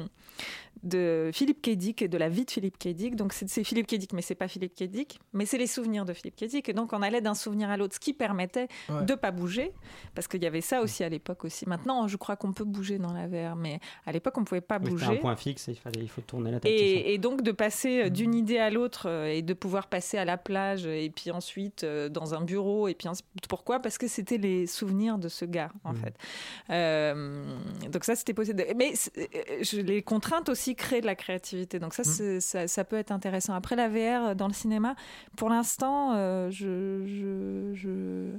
[0.85, 3.17] de Philippe Kédic et de la vie de Philippe Kédic.
[3.17, 6.37] Donc c'est Philippe Kédic, mais c'est pas Philippe Kédic, mais c'est les souvenirs de Philippe
[6.37, 6.69] Kédic.
[6.69, 9.73] Et donc on allait d'un souvenir à l'autre, ce qui permettait de de pas bouger,
[10.15, 11.69] parce qu'il y avait ça aussi à l'époque aussi.
[11.69, 14.79] Maintenant, je crois qu'on peut bouger dans la VR, mais à l'époque on pouvait pas
[14.79, 15.07] bouger.
[15.07, 16.73] C'était un point fixe, il fallait, il faut tourner la tête.
[16.75, 20.25] Et, donc de passer euh, d'une idée à l'autre euh, et de pouvoir passer à
[20.25, 23.09] la plage et puis ensuite euh, dans un bureau et puis
[23.49, 23.81] pourquoi?
[23.81, 25.97] Parce que c'était les souvenirs de ce gars en mmh.
[26.69, 27.89] fait.
[27.89, 28.65] donc ça c'était possible.
[28.77, 28.93] Mais
[29.63, 31.79] je, les contraintes aussi créer de la créativité.
[31.79, 32.41] Donc ça, mmh.
[32.41, 33.55] ça, ça, peut être intéressant.
[33.55, 34.95] Après la VR euh, dans le cinéma,
[35.37, 38.39] pour l'instant, euh, je, je, je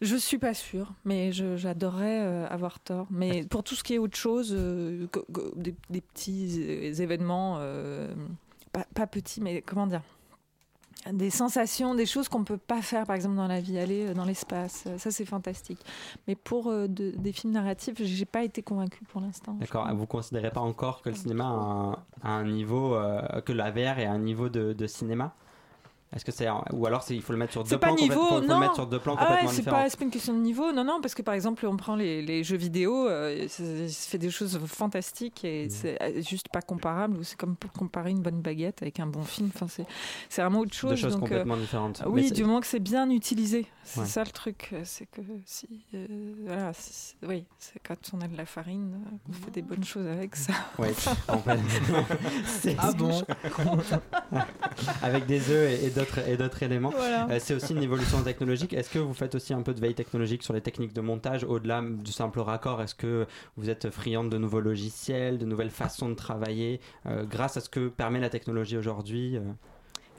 [0.00, 3.06] je suis pas sûre, mais j'adorerais euh, avoir tort.
[3.10, 4.52] Mais pour tout ce qui est autre chose,
[5.56, 6.60] des, des, petits
[7.00, 7.58] événements,
[8.72, 10.02] pas, pas, petits, mais comment dire?
[11.12, 14.08] Des sensations, des choses qu'on ne peut pas faire, par exemple, dans la vie, aller
[14.08, 14.84] euh, dans l'espace.
[14.86, 15.80] Euh, ça, c'est fantastique.
[16.26, 19.54] Mais pour euh, des films narratifs, j'ai pas été convaincue pour l'instant.
[19.54, 19.88] D'accord.
[19.94, 22.96] Vous considérez pas encore que le cinéma a un, niveau,
[23.44, 25.34] que la VR est un niveau de, de cinéma?
[26.14, 28.58] Est-ce que c'est ou alors il faut le mettre sur deux plans niveau, faut, le
[28.58, 30.84] mettre sur deux plans ah complètement ouais, c'est pas, pas une question de niveau, non
[30.84, 33.64] non, parce que par exemple on prend les, les jeux vidéo, euh, ça,
[34.10, 35.70] fait des choses fantastiques et mmh.
[35.70, 37.24] c'est euh, juste pas comparable.
[37.24, 39.50] C'est comme pour comparer une bonne baguette avec un bon film.
[39.54, 39.86] Enfin c'est
[40.28, 40.90] c'est vraiment autre chose.
[40.90, 42.02] Deux choses donc, euh, complètement différentes.
[42.06, 43.66] Oui, du moment que c'est bien utilisé.
[43.82, 45.84] C'est ça le truc, c'est que si
[46.46, 46.72] voilà,
[47.26, 50.52] oui, c'est quand on a de la farine, on fait des bonnes choses avec ça.
[50.78, 50.88] Oui,
[51.28, 52.74] en fait.
[52.78, 53.22] ah bon?
[55.02, 55.90] avec des œufs et, et
[56.26, 56.92] et d'autres éléments.
[56.98, 58.72] Euh, c'est aussi une évolution technologique.
[58.72, 61.44] Est-ce que vous faites aussi un peu de veille technologique sur les techniques de montage
[61.44, 62.82] au-delà du simple raccord?
[62.82, 67.56] Est-ce que vous êtes friande de nouveaux logiciels, de nouvelles façons de travailler euh, grâce
[67.56, 69.40] à ce que permet la technologie aujourd'hui euh?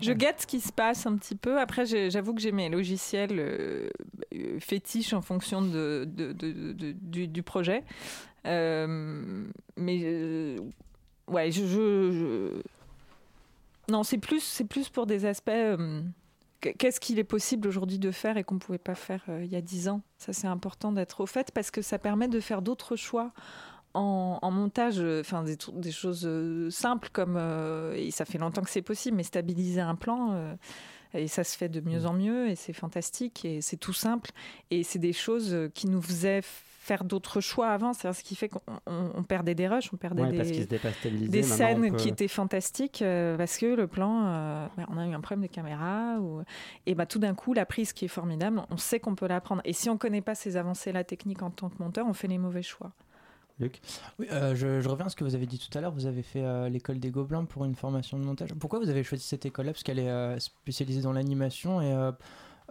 [0.02, 1.58] je guette ce qui se passe un petit peu.
[1.58, 3.90] Après, j'avoue que j'ai mes logiciels
[4.60, 7.82] fétiches en fonction de, du, projet.
[8.44, 10.58] mais
[11.28, 12.52] ouais, je, je,
[13.90, 15.50] non, c'est plus, c'est plus pour des aspects.
[15.50, 16.02] Euh,
[16.62, 19.52] qu'est-ce qu'il est possible aujourd'hui de faire et qu'on ne pouvait pas faire euh, il
[19.52, 22.40] y a dix ans Ça, c'est important d'être au fait parce que ça permet de
[22.40, 23.32] faire d'autres choix
[23.94, 26.30] en, montage, euh, enfin des, des, choses
[26.70, 27.38] simples comme,
[27.96, 30.58] et ça fait longtemps que c'est possible, mais stabiliser un plan,
[31.14, 34.32] et ça se fait de mieux en mieux, et c'est fantastique, et c'est tout simple,
[34.70, 36.42] et c'est des choses qui nous faisaient
[36.86, 37.94] faire d'autres choix avant.
[37.94, 42.28] C'est ce qui fait qu'on perdait des rushs, on perdait des, des scènes qui étaient
[42.28, 46.20] fantastiques euh, parce que le plan, euh, bah, on a eu un problème de caméra.
[46.20, 46.44] Ou,
[46.86, 49.42] et bah, tout d'un coup, la prise qui est formidable, on sait qu'on peut la
[49.42, 49.64] prendre.
[49.66, 52.28] Et si on ne connaît pas ces avancées-là techniques en tant que monteur, on fait
[52.28, 52.92] les mauvais choix.
[53.60, 53.82] Luc
[54.20, 55.92] Oui, euh, je, reviens à ce que vous avez dit tout à l'heure.
[55.92, 58.54] Vous avez fait l'école des Gobelins pour une formation de montage.
[58.54, 59.72] Pourquoi vous avez choisi cette école-là?
[59.72, 62.12] Parce qu'elle est spécialisée dans l'animation et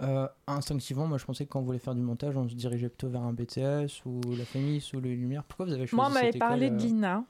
[0.02, 2.88] euh, instinctivement, moi je pensais que quand on voulait faire du montage, on se dirigeait
[2.88, 5.44] plutôt vers un BTS ou la famille ou les lumières.
[5.44, 7.24] Pourquoi vous avez choisi Moi, on m'avait parlé de euh l'INA.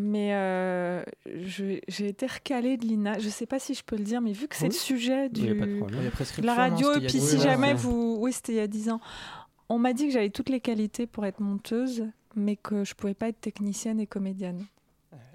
[0.00, 3.18] Mais euh, j'ai été recalée de l'INA.
[3.18, 5.48] Je sais pas si je peux le dire, mais vu que c'est le sujet du,
[5.48, 8.16] de la radio, et puis si jamais vous.
[8.20, 9.00] Oui, c'était il y a 10 ans.
[9.68, 13.14] On m'a dit que j'avais toutes les qualités pour être monteuse, mais que je pouvais
[13.14, 14.64] pas être technicienne et comédienne.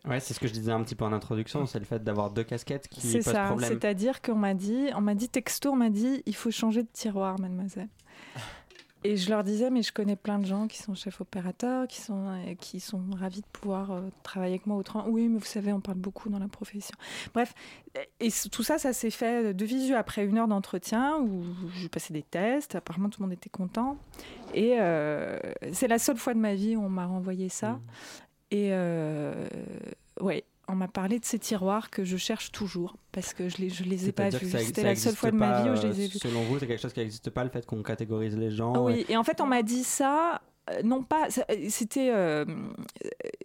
[0.05, 2.29] Ouais, c'est ce que je disais un petit peu en introduction, c'est le fait d'avoir
[2.29, 3.69] deux casquettes qui pose ça, problème.
[3.69, 6.89] C'est-à-dire qu'on m'a dit, on m'a dit texto, on m'a dit, il faut changer de
[6.91, 7.89] tiroir, mademoiselle.
[9.05, 11.99] Et je leur disais, mais je connais plein de gens qui sont chefs opérateurs, qui
[11.99, 15.05] sont, euh, qui sont ravis de pouvoir euh, travailler avec moi autrement.
[15.09, 16.95] Oui, mais vous savez, on parle beaucoup dans la profession.
[17.33, 17.53] Bref,
[18.21, 21.43] et tout ça, ça s'est fait de visu après une heure d'entretien où
[21.75, 22.75] j'ai passé des tests.
[22.75, 23.97] Apparemment, tout le monde était content.
[24.53, 25.37] Et euh,
[25.73, 27.71] c'est la seule fois de ma vie où on m'a renvoyé ça.
[27.71, 27.81] Mmh.
[28.53, 29.47] Et euh,
[30.21, 30.43] ouais.
[30.67, 33.83] on m'a parlé de ces tiroirs que je cherche toujours parce que je les, je
[33.83, 34.47] les ai pas vus.
[34.59, 36.19] C'était la seule fois de ma vie où je les ai vus.
[36.19, 39.05] Selon vous, c'est quelque chose qui n'existe pas, le fait qu'on catégorise les gens Oui,
[39.09, 40.39] et en fait, on m'a dit ça.
[40.69, 42.45] Euh, non pas, euh, c'était, euh,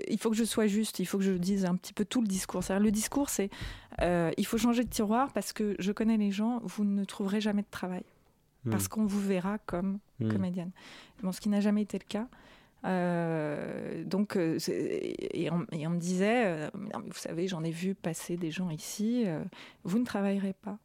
[0.08, 2.20] il faut que je sois juste, il faut que je dise un petit peu tout
[2.20, 2.62] le discours.
[2.62, 3.50] C'est-à-dire le discours, c'est,
[4.00, 7.62] il faut changer de tiroir parce que je connais les gens, vous ne trouverez jamais
[7.62, 8.04] de travail
[8.64, 8.70] hmm.
[8.70, 10.30] parce qu'on vous verra comme hmm.
[10.30, 10.70] comédienne.
[11.22, 12.28] Bon, ce qui n'a jamais été le cas.
[12.84, 17.94] Euh, donc, euh, et on, et on, me disait, euh, vous savez, j'en ai vu
[17.94, 19.26] passer des gens ici,
[19.84, 20.78] vous ne travaillerez pas.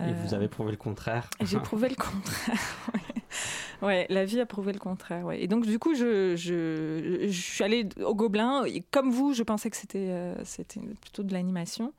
[0.00, 1.28] Et vous avez prouvé le contraire.
[1.42, 2.86] J'ai prouvé le contraire.
[3.82, 4.06] ouais.
[4.10, 5.24] la vie a prouvé le contraire.
[5.26, 5.42] Ouais.
[5.42, 8.62] Et donc, du coup, je, je, je, suis allée au Gobelin.
[8.92, 11.92] comme vous, je pensais que c'était c'était plutôt de l'animation.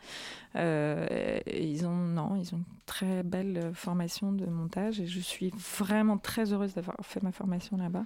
[0.55, 6.17] ils ont non, ils ont une très belle formation de montage et je suis vraiment
[6.17, 8.05] très heureuse d'avoir fait ma formation là-bas.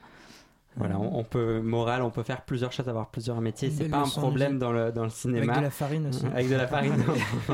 [0.75, 3.69] Voilà, on, peut, moral, on peut faire plusieurs choses, avoir plusieurs métiers.
[3.69, 5.53] C'est pas un problème dans le, dans le cinéma.
[5.53, 6.25] Avec de la farine aussi.
[6.25, 7.03] Avec de la farine.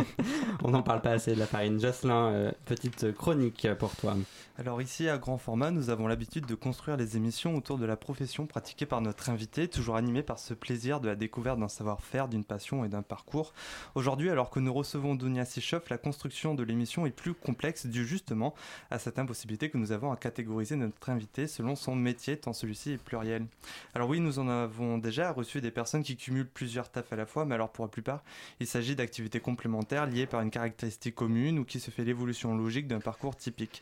[0.63, 1.79] on n'en parle pas assez de la farine.
[1.79, 4.15] Jocelyn, euh, petite chronique pour toi.
[4.59, 7.95] Alors ici, à grand format, nous avons l'habitude de construire les émissions autour de la
[7.95, 12.27] profession pratiquée par notre invité, toujours animé par ce plaisir de la découverte d'un savoir-faire,
[12.27, 13.53] d'une passion et d'un parcours.
[13.95, 18.05] Aujourd'hui, alors que nous recevons Dunia Sichoff, la construction de l'émission est plus complexe due
[18.05, 18.53] justement
[18.91, 22.91] à cette impossibilité que nous avons à catégoriser notre invité selon son métier, tant celui-ci
[22.91, 23.45] est pluriel.
[23.95, 27.25] Alors oui, nous en avons déjà reçu des personnes qui cumulent plusieurs tafs à la
[27.25, 28.25] fois, mais alors pour la plupart,
[28.59, 32.89] il s'agit d'activités complémentaires liées par une caractéristique commune ou qui se fait l'évolution logique
[32.89, 33.81] d'un parcours typique.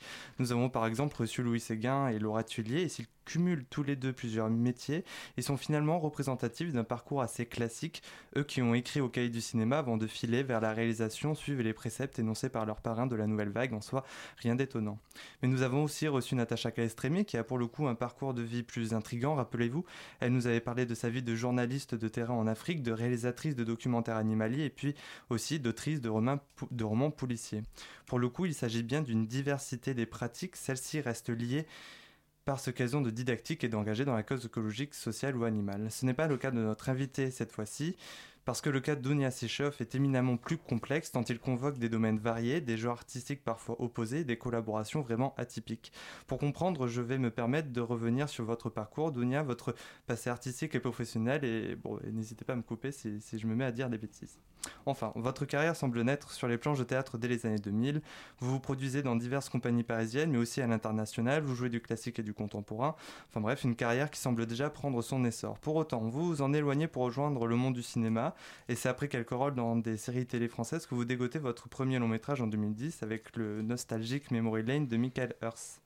[0.70, 4.50] Par exemple reçu Louis Séguin et Laura Tullier et s'ils cumulent tous les deux plusieurs
[4.50, 5.04] métiers
[5.36, 8.02] et sont finalement représentatifs d'un parcours assez classique.
[8.38, 11.62] Eux qui ont écrit au cahier du cinéma avant de filer vers la réalisation suivent
[11.62, 14.06] les préceptes énoncés par leurs parrains de la nouvelle vague, en soi
[14.38, 14.98] rien d'étonnant.
[15.42, 18.42] Mais nous avons aussi reçu Natacha Calestremi qui a pour le coup un parcours de
[18.42, 19.84] vie plus intrigant, rappelez-vous.
[20.22, 23.56] Elle nous avait parlé de sa vie de journaliste de terrain en Afrique, de réalisatrice
[23.56, 24.96] de documentaires animaliers et puis
[25.30, 26.08] aussi d'autrice de
[26.72, 27.64] de romans policiers.
[28.06, 31.66] Pour le coup, il s'agit bien d'une diversité des pratiques, celles-ci restent liées
[32.48, 35.92] par ce qu'elles ont de didactique et d'engagé dans la cause écologique, sociale ou animale.
[35.92, 37.98] Ce n'est pas le cas de notre invité cette fois-ci
[38.46, 42.20] parce que le cas d'Ounia Sechov est éminemment plus complexe tant il convoque des domaines
[42.20, 45.92] variés, des genres artistiques parfois opposés, des collaborations vraiment atypiques.
[46.26, 50.74] Pour comprendre, je vais me permettre de revenir sur votre parcours, Dounia, votre passé artistique
[50.74, 53.90] et professionnel, et bon, n'hésitez pas à me couper si, je me mets à dire
[53.90, 54.40] des bêtises.
[54.86, 58.02] Enfin, votre carrière semble naître sur les planches de théâtre dès les années 2000.
[58.40, 61.44] Vous vous produisez dans diverses compagnies parisiennes, mais aussi à l'international.
[61.44, 62.96] Vous jouez du classique et du contemporain.
[63.30, 65.60] Enfin bref, une carrière qui semble déjà prendre son essor.
[65.60, 68.36] Pour autant, vous vous en éloignez pour rejoindre le monde du cinéma
[68.70, 72.00] et c'est après quelques rôles dans des séries télé françaises que vous dégotez votre premier
[72.00, 75.82] long métrage en 2010 avec le nostalgique Memory Lane de Michael Hurst.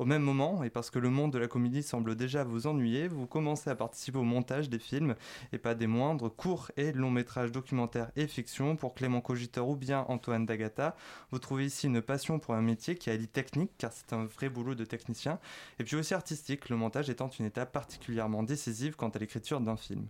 [0.00, 3.06] Au même moment, et parce que le monde de la comédie semble déjà vous ennuyer,
[3.06, 5.14] vous commencez à participer au montage des films,
[5.52, 9.76] et pas des moindres, courts et longs métrages documentaires et fiction pour Clément Cogiteur ou
[9.76, 10.96] bien Antoine Dagata.
[11.32, 14.48] Vous trouvez ici une passion pour un métier qui allie technique, car c'est un vrai
[14.48, 15.38] boulot de technicien,
[15.78, 19.76] et puis aussi artistique, le montage étant une étape particulièrement décisive quant à l'écriture d'un
[19.76, 20.06] film.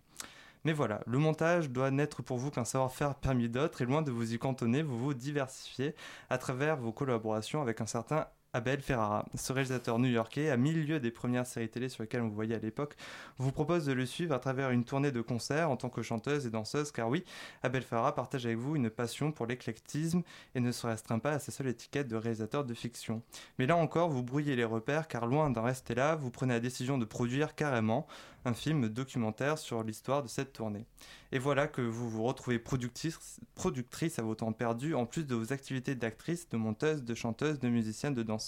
[0.62, 4.12] Mais voilà, le montage doit n'être pour vous qu'un savoir-faire parmi d'autres et loin de
[4.12, 5.96] vous y cantonner, vous vous diversifiez
[6.28, 11.12] à travers vos collaborations avec un certain Abel Ferrara, ce réalisateur new-yorkais, à milieu des
[11.12, 12.96] premières séries télé sur lesquelles on vous voyait à l'époque,
[13.38, 16.46] vous propose de le suivre à travers une tournée de concerts en tant que chanteuse
[16.46, 17.24] et danseuse, car oui,
[17.62, 20.22] Abel Ferrara partage avec vous une passion pour l'éclectisme
[20.56, 23.22] et ne se restreint pas à sa seule étiquette de réalisateur de fiction.
[23.60, 26.60] Mais là encore, vous brouillez les repères, car loin d'en rester là, vous prenez la
[26.60, 28.08] décision de produire carrément
[28.46, 30.86] un film documentaire sur l'histoire de cette tournée.
[31.30, 35.34] Et voilà que vous vous retrouvez productrice, productrice à vos temps perdus, en plus de
[35.34, 38.39] vos activités d'actrice, de monteuse, de chanteuse, de musicienne, de danseuse,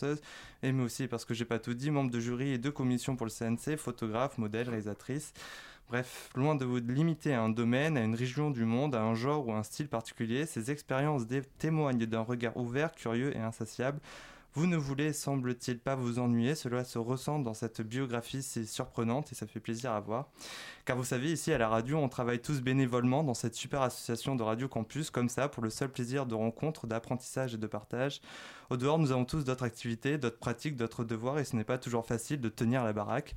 [0.62, 3.16] et mais aussi, parce que j'ai pas tout dit, membre de jury et de commission
[3.16, 5.33] pour le CNC, photographe, modèle, réalisatrice.
[5.88, 9.14] Bref, loin de vous limiter à un domaine, à une région du monde, à un
[9.14, 11.24] genre ou un style particulier, ces expériences
[11.59, 14.00] témoignent d'un regard ouvert, curieux et insatiable
[14.55, 16.55] vous ne voulez, semble-t-il, pas vous ennuyer.
[16.55, 20.28] Cela se ressent dans cette biographie, c'est surprenante et ça fait plaisir à voir.
[20.84, 24.36] Car vous savez, ici à la radio, on travaille tous bénévolement dans cette super association
[24.36, 28.20] de Radio Campus, comme ça, pour le seul plaisir de rencontre, d'apprentissage et de partage.
[28.73, 31.77] Au dehors, nous avons tous d'autres activités, d'autres pratiques, d'autres devoirs, et ce n'est pas
[31.77, 33.37] toujours facile de tenir la baraque.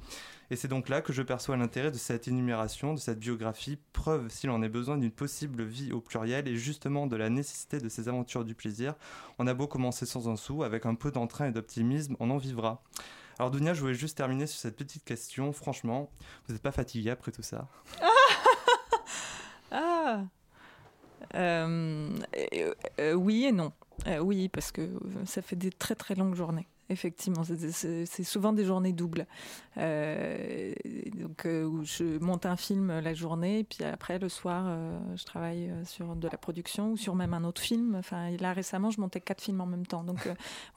[0.50, 4.30] Et c'est donc là que je perçois l'intérêt de cette énumération, de cette biographie, preuve,
[4.30, 7.90] s'il en est besoin, d'une possible vie au pluriel, et justement de la nécessité de
[7.90, 8.96] ces aventures du plaisir.
[9.38, 12.38] On a beau commencer sans un sou, avec un peu d'entrain et d'optimisme, on en
[12.38, 12.82] vivra.
[13.38, 15.52] Alors Dunia, je voulais juste terminer sur cette petite question.
[15.52, 16.10] Franchement,
[16.48, 17.68] vous n'êtes pas fatigué après tout ça?
[19.72, 20.22] Ah
[21.34, 22.10] euh,
[23.00, 23.74] euh, Oui et non.
[24.08, 24.90] Euh, oui, parce que
[25.26, 26.68] ça fait des très très longues journées.
[26.90, 27.44] effectivement.
[27.44, 29.26] C'est souvent des journées doubles.
[29.78, 30.74] Euh,
[31.16, 35.24] donc, euh, où je monte un film la journée, puis après, le soir, euh, je
[35.24, 37.96] travaille sur de la production ou sur même un autre film.
[37.96, 40.04] Enfin, là, récemment, je montais quatre films en même temps.
[40.04, 40.28] Donc,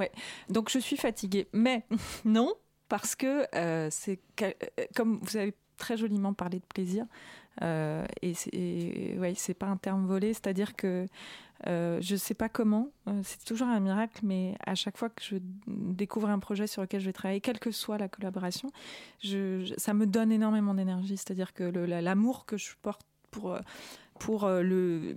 [0.00, 0.10] ouais.
[0.48, 1.48] donc je suis fatiguée.
[1.52, 1.84] Mais
[2.24, 2.54] non,
[2.88, 3.46] parce que
[3.90, 4.20] c'est
[4.94, 7.06] comme vous avez très joliment parlé de plaisir.
[7.60, 11.06] Et c'est ouais, c'est pas un terme volé, c'est-à-dire que
[11.66, 15.22] euh, je sais pas comment, euh, c'est toujours un miracle, mais à chaque fois que
[15.22, 15.36] je
[15.66, 18.70] découvre un projet sur lequel je vais travailler, quelle que soit la collaboration,
[19.76, 21.16] ça me donne énormément d'énergie.
[21.16, 23.60] C'est-à-dire que l'amour que je porte pour, euh,
[24.20, 25.16] pour le,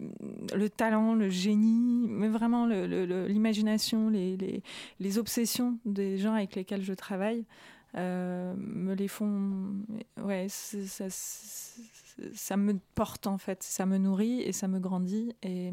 [0.55, 4.63] le, talent, le génie, mais vraiment l'imagination, les,
[4.99, 7.45] les, obsessions des gens avec lesquels je travaille,
[7.95, 9.75] me les font.
[10.23, 10.47] Ouais,
[12.33, 15.71] ça me porte en fait, ça me nourrit et ça me grandit et,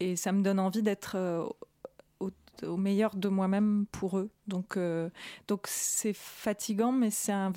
[0.00, 1.46] et ça me donne envie d'être euh,
[2.62, 4.30] au, meilleur de moi-même pour eux.
[4.46, 5.08] Donc euh,
[5.48, 7.52] donc c'est fatigant, mais c'est un,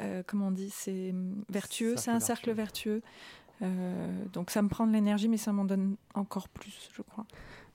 [0.00, 1.14] euh, comment on dit, c'est
[1.48, 3.02] vertueux, c'est un cercle vertueux.
[4.32, 7.26] donc ça me prend de l'énergie, mais ça m'en donne encore plus, je crois.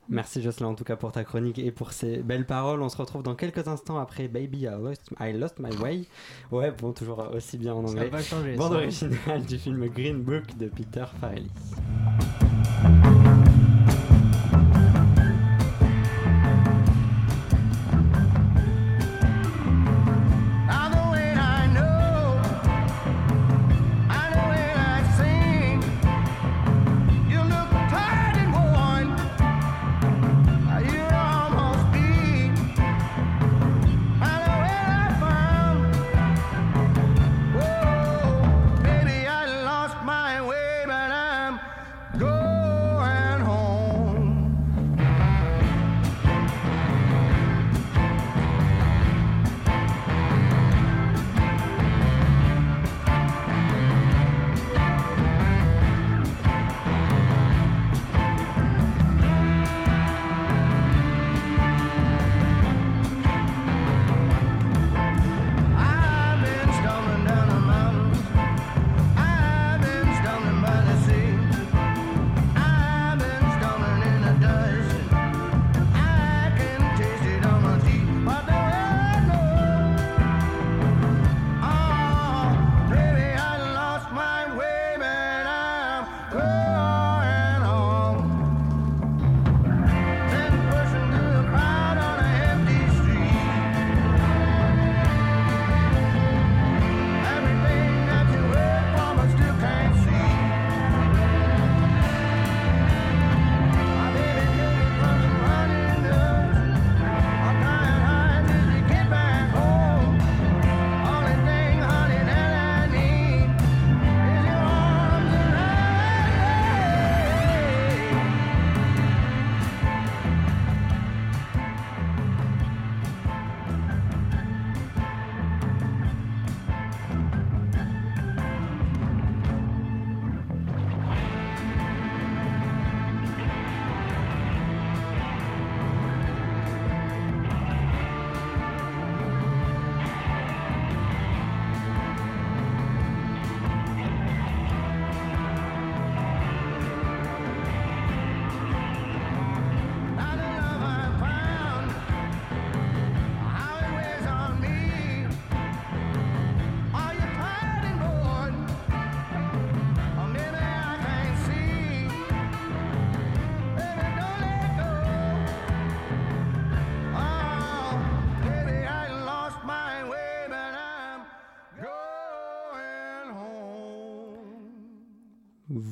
[0.10, 2.82] Merci Jocelyn en tout cas pour ta chronique et pour ces belles paroles.
[2.82, 6.06] On se retrouve dans quelques instants après Baby I Lost, I Lost My Way.
[6.52, 8.10] Ouais, bon, toujours aussi bien en anglais.
[8.10, 8.56] Ça va changer.
[8.56, 11.52] Bande originale du film Green Book de Peter Farrelly.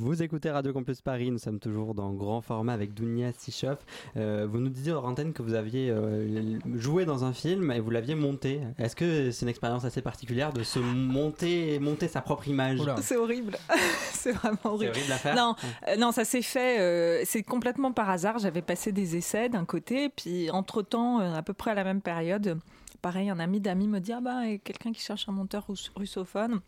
[0.06, 3.80] Vous écoutez Radio Campus Paris, nous sommes toujours dans grand format avec Dounia Sichoff.
[4.18, 7.80] Euh, vous nous disiez hors antenne que vous aviez euh, joué dans un film et
[7.80, 8.62] vous l'aviez monté.
[8.78, 13.16] Est-ce que c'est une expérience assez particulière de se monter, monter sa propre image C'est
[13.16, 13.58] horrible,
[14.14, 14.93] c'est vraiment horrible.
[14.93, 15.36] C'est horrible à faire.
[15.36, 15.56] Non,
[15.88, 18.38] euh, non ça s'est fait, c'est complètement par hasard.
[18.38, 22.60] J'avais passé des essais d'un côté, puis entre-temps, à peu près à la même période,
[23.01, 26.62] pareil, un ami d'amis me dit Ah bah, quelqu'un qui cherche un monteur russophone.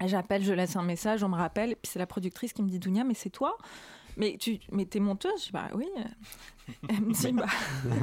[0.00, 2.78] J'appelle, je laisse un message, on me rappelle, puis c'est la productrice qui me dit
[2.78, 3.56] Dounia, mais c'est toi?
[4.16, 5.40] Mais tu mais t'es monteuse?
[5.40, 5.86] Je dis bah oui.
[6.88, 7.46] Elle me dit bah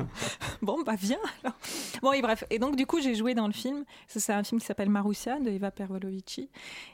[0.61, 1.55] bon bah viens alors.
[2.01, 3.85] Bon et bref et donc du coup j'ai joué dans le film.
[4.07, 6.49] C'est un film qui s'appelle Marussia de Eva Pervolovici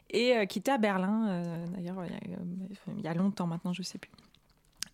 [0.10, 2.04] et euh, qui était à Berlin euh, d'ailleurs
[2.95, 4.12] il, y a longtemps maintenant je sais plus.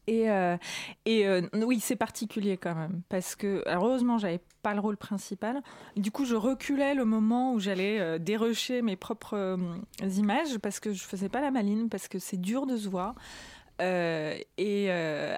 [0.08, 0.58] Et, euh,
[1.06, 5.62] et euh, oui, c'est particulier quand même, parce que heureusement, j'avais pas le rôle principal.
[5.96, 9.58] Du coup, je reculais le moment où j'allais euh, dérocher mes propres
[10.02, 13.16] images, parce que je faisais pas la maline, parce que c'est dur de se voir.
[13.80, 14.90] et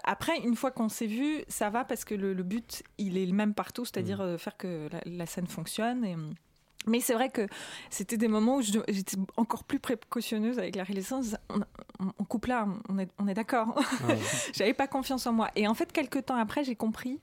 [0.04, 3.34] après, une fois qu'on s'est vu, ça va parce que le, but, il est le
[3.34, 4.38] même partout, c'est-à-dire mmh.
[4.38, 6.04] faire que la, la, scène fonctionne.
[6.06, 6.16] Et,
[6.88, 7.48] mais c'est vrai que
[7.90, 11.22] c'était des moments où j'étais encore plus précautionneuse avec la réalisation.
[11.50, 11.62] On,
[12.20, 13.76] on, coupe là, on est, on est d'accord.
[13.78, 14.14] Ah
[14.54, 15.50] J'avais pas confiance en moi.
[15.56, 17.20] Et en fait, quelques temps après, j'ai compris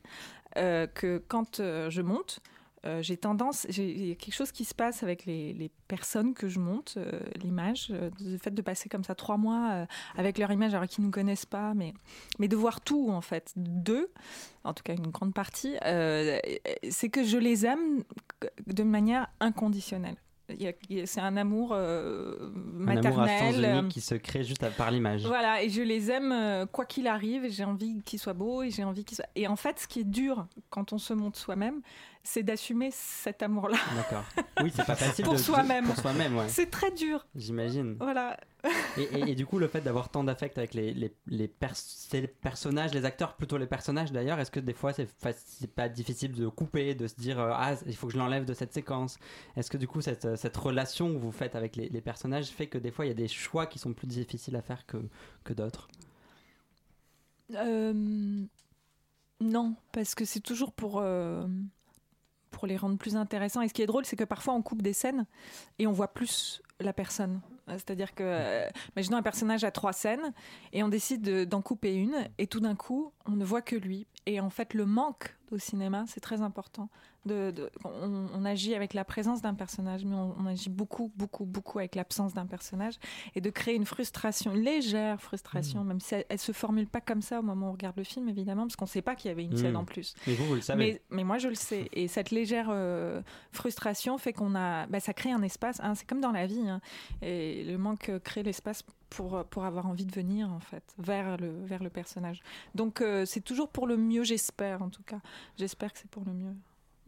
[0.56, 2.40] euh, que quand euh, je monte,
[2.84, 6.48] euh, j'ai tendance, il y a quelque chose qui se passe avec les, personnes que
[6.48, 10.50] je monte, euh, l'image, euh, le fait de passer comme ça trois mois avec leur
[10.50, 11.94] image alors qu'ils ne nous connaissent pas, mais,
[12.38, 14.10] mais de voir tout en fait, d'eux,
[14.64, 18.02] en tout cas une grande partie, c'est que je les aime
[18.66, 20.16] de manière inconditionnelle.
[21.06, 21.76] C'est un amour
[22.74, 23.64] maternel.
[23.64, 25.24] Un amour qui se crée juste par l'image.
[25.24, 28.84] Voilà, et je les aime quoi qu'il arrive, j'ai envie qu'ils soient beaux et j'ai
[28.84, 29.28] envie qu'ils soient.
[29.36, 31.80] Et en fait, ce qui est dur quand on se montre soi-même,
[32.24, 33.78] c'est d'assumer cet amour-là.
[33.96, 34.24] D'accord.
[34.62, 35.86] Oui, c'est pas facile pour soi-même.
[35.86, 36.48] Pour soi-même, ouais.
[36.48, 37.26] C'est très dur.
[37.34, 37.96] J'imagine.
[37.98, 38.38] Voilà.
[38.96, 43.34] et, du coup, le fait d'avoir tant d'affect avec les, les, les, personnages, les acteurs,
[43.34, 45.08] plutôt les personnages d'ailleurs, est-ce que des fois c'est,
[45.74, 48.54] pas difficile de couper, de se dire euh, ah il faut que je l'enlève de
[48.54, 49.18] cette séquence
[49.56, 52.78] Est-ce que du coup cette, cette relation que vous faites avec les, personnages fait que
[52.78, 54.98] des fois il y a des choix qui sont plus difficiles à faire que,
[55.42, 55.88] que d'autres?
[57.54, 57.92] Euh,
[59.40, 61.00] Non, parce que c'est toujours pour.
[61.00, 61.46] Euh,
[62.52, 63.62] pour les rendre plus intéressants.
[63.62, 65.26] Et ce qui est drôle, c'est que parfois on coupe des scènes
[65.80, 67.40] et on voit plus la personne.
[67.68, 70.32] C'est-à-dire que, euh, imaginons un personnage a trois scènes
[70.72, 74.06] et on décide d'en couper une et tout d'un coup, on ne voit que lui.
[74.26, 76.88] Et en fait, le manque au cinéma, c'est très important.
[77.24, 81.94] De, on, agit avec la présence d'un personnage, mais on, agit beaucoup, beaucoup, beaucoup avec
[81.94, 82.94] l'absence d'un personnage,
[83.36, 85.86] et de créer une frustration, une légère frustration, mmh.
[85.86, 88.04] même si elle, ne se formule pas comme ça au moment où on regarde le
[88.04, 89.76] film, évidemment, parce qu'on ne sait pas qu'il y avait une scène mmh.
[89.76, 90.14] en plus.
[90.26, 91.00] Mais vous, vous le savez.
[91.10, 91.88] Mais, moi, je le sais.
[91.92, 95.78] Et cette légère euh, frustration fait qu'on a, bah, ça crée un espace.
[95.80, 96.80] Hein, c'est comme dans la vie, hein,
[97.20, 101.52] et le manque crée l'espace pour, pour avoir envie de venir en fait vers le,
[101.64, 102.40] vers le personnage.
[102.74, 105.20] Donc euh, c'est toujours pour le mieux, j'espère en tout cas.
[105.56, 106.54] J'espère que c'est pour le mieux.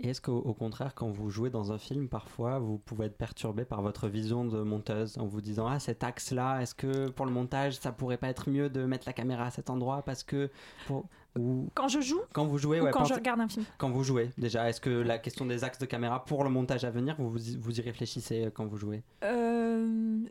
[0.00, 3.64] Et est-ce qu'au contraire, quand vous jouez dans un film, parfois, vous pouvez être perturbé
[3.64, 7.30] par votre vision de monteuse en vous disant Ah, cet axe-là, est-ce que pour le
[7.30, 10.50] montage, ça pourrait pas être mieux de mettre la caméra à cet endroit Parce que.
[11.38, 11.68] Ou...
[11.74, 14.30] Quand je joue Quand vous jouez, ou quand je regarde un film Quand vous jouez,
[14.36, 17.30] déjà, est-ce que la question des axes de caméra pour le montage à venir, vous,
[17.30, 19.05] vous y réfléchissez quand vous jouez?
[19.22, 20.24] Euh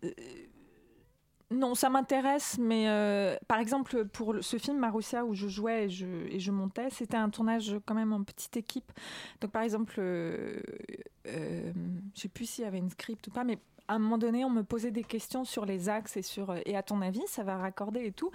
[1.53, 5.89] non, ça m'intéresse, mais euh, par exemple, pour ce film Marussia où je jouais et
[5.89, 8.91] je, montais, c'était un tournage quand même en petite équipe.
[9.41, 10.59] Donc, par exemple, euh,
[11.27, 11.71] euh,
[12.15, 14.45] je sais plus s'il y avait une script ou pas, mais à un moment donné,
[14.45, 17.43] on me posait des questions sur les axes et sur et à ton avis, ça
[17.43, 18.31] va raccorder et tout.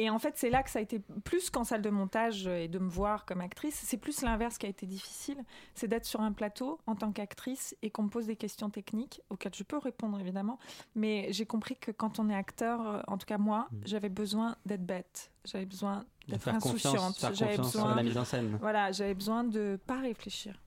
[0.00, 2.68] Et en fait, c'est là que ça a été plus qu'en salle de montage et
[2.68, 3.74] de me voir comme actrice.
[3.84, 5.38] C'est plus l'inverse qui a été difficile.
[5.74, 9.20] C'est d'être sur un plateau en tant qu'actrice et qu'on me pose des questions techniques
[9.28, 10.60] auxquelles je peux répondre évidemment.
[10.94, 13.76] Mais j'ai compris que quand on est acteur, euh, en tout cas moi, mm.
[13.86, 15.32] j'avais besoin d'être bête.
[15.44, 17.18] J'avais besoin d'être insouciante.
[17.32, 18.56] J'avais besoin la mise en scène.
[18.60, 20.62] Voilà, j'avais besoin de pas réfléchir.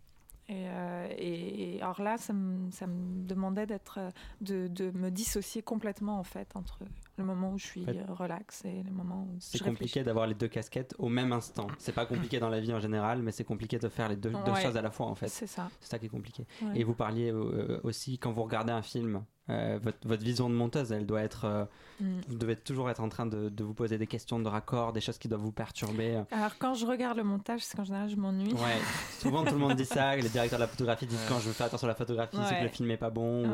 [0.49, 3.99] Et, euh, et, alors là, ça me, ça me demandait d'être,
[4.41, 6.79] de, de, me dissocier complètement en fait entre
[7.17, 10.47] le moment où je suis relax et le moment où c'est compliqué d'avoir les deux
[10.47, 11.67] casquettes au même instant.
[11.77, 14.31] C'est pas compliqué dans la vie en général, mais c'est compliqué de faire les deux,
[14.61, 15.27] choses à la fois en fait.
[15.27, 15.69] C'est ça.
[15.79, 16.45] C'est ça qui est compliqué.
[16.75, 20.91] Et vous parliez euh, aussi quand vous regardez un film, euh, votre, vision de monteuse,
[20.91, 21.45] elle doit être.
[21.45, 21.65] Euh,
[21.99, 22.21] mm.
[22.27, 25.17] Vous devez toujours être en train de, vous poser des questions de raccord, des choses
[25.17, 26.21] qui doivent vous perturber.
[26.31, 28.53] Alors, quand je regarde le montage, c'est qu'en général, je m'ennuie.
[28.53, 28.79] Ouais,
[29.19, 30.15] souvent tout le monde dit ça.
[30.15, 32.63] Les directeurs de la photographie disent quand je fais attention à la photographie, c'est que
[32.63, 33.49] le film est pas bon.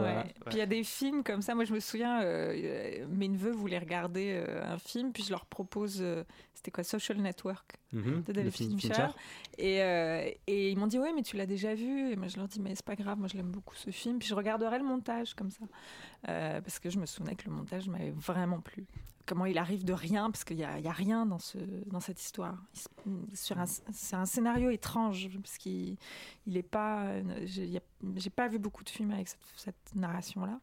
[0.45, 1.55] Puis il y a des films comme ça.
[1.55, 2.21] Moi, je me souviens,
[3.09, 6.03] mes neveux voulaient regarder un film, puis je leur propose.
[6.53, 8.23] c'était quoi Social Network mhm.
[8.23, 9.07] de David Fincher.
[9.57, 9.77] Et,
[10.47, 12.11] et ils m'ont dit, oui, mais tu l'as déjà vu.
[12.11, 14.19] Et moi, je leur dis, mais c'est pas grave, moi, je l'aime beaucoup ce film.
[14.19, 15.65] Puis je regarderai le montage comme ça.
[16.29, 18.85] Euh, parce que je me souvenais que le montage m'avait vraiment plu.
[19.25, 21.57] Comment il arrive de rien, parce qu'il n'y a, a, rien dans, ce,
[21.87, 22.55] dans cette histoire.
[23.33, 25.97] C'est un scénario étrange, parce qu'il
[26.47, 27.11] n'est pas.
[27.45, 30.59] J'ai pas vu beaucoup de films avec cette, cette narration-là.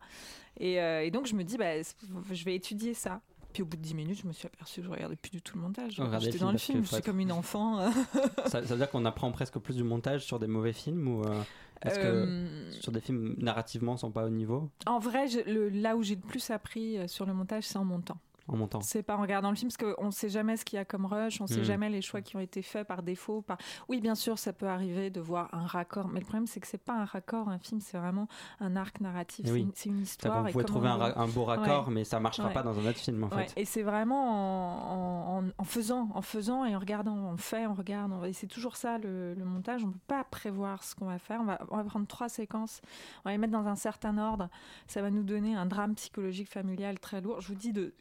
[0.59, 3.21] Et, euh, et, donc je me dis, bah, je vais étudier ça.
[3.53, 5.41] Puis au bout de 10 minutes, je me suis aperçu que je regardais plus du
[5.41, 6.01] tout le montage.
[6.19, 7.89] J'étais dans le film, je suis comme une enfant.
[8.47, 11.43] ça, veut dire qu'on apprend presque plus du montage sur des mauvais films ou euh,
[11.83, 15.97] est-ce que euh, sur des films narrativement sont pas au niveau En vrai, le, là
[15.97, 18.19] où j'ai le plus appris euh, sur le montage, c'est en montant.
[18.49, 18.81] En montant.
[18.81, 20.85] C'est pas en regardant le film parce qu'on ne sait jamais ce qu'il y a
[20.85, 21.65] comme rush, on ne sait hmm.
[21.65, 23.43] jamais les choix qui ont été faits par défaut.
[23.43, 23.59] Par...
[23.89, 26.67] Oui, bien sûr, ça peut arriver de voir un raccord, mais le problème c'est que
[26.67, 28.29] c'est pas un raccord, un film, c'est vraiment
[28.61, 30.45] un arc narratif, c'est une, histoire.
[30.45, 33.31] Vous pouvez trouver un, beau raccord, mais ça marchera pas dans un autre film en
[33.31, 33.53] fait.
[33.57, 38.33] Et c'est vraiment en, faisant, en faisant et en regardant, on fait, on regarde, et
[38.33, 39.85] c'est toujours ça le, montage.
[39.85, 41.41] On peut pas prévoir ce qu'on va faire.
[41.41, 42.81] On va, on va prendre trois séquences,
[43.25, 44.49] on va les mettre dans un certain ordre.
[44.87, 47.41] Ça va nous donner un drame psychologique familial très lourd.
[47.41, 47.95] Je vous dis de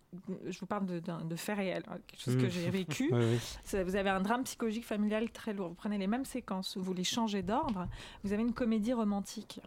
[0.48, 2.50] je vous parle de, de, faits réels, hein, quelque chose que mmh.
[2.50, 3.12] j'ai vécu.
[3.86, 5.70] Vous avez un drame psychologique familial très lourd.
[5.70, 7.88] Vous prenez les mêmes séquences, vous les changez d'ordre,
[8.24, 9.60] vous avez une comédie romantique.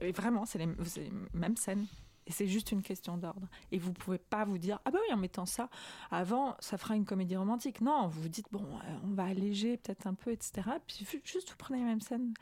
[0.00, 1.86] Et vraiment, c'est les, les mêmes scènes.
[2.30, 3.48] Et c'est juste une question d'ordre.
[3.72, 5.68] Et vous pouvez pas vous dire ah bah oui en mettant ça
[6.12, 7.80] avant ça fera une comédie romantique.
[7.80, 10.62] Non, vous vous dites bon euh, on va alléger peut-être un peu etc.
[10.86, 12.32] Puis juste vous prenez les mêmes scènes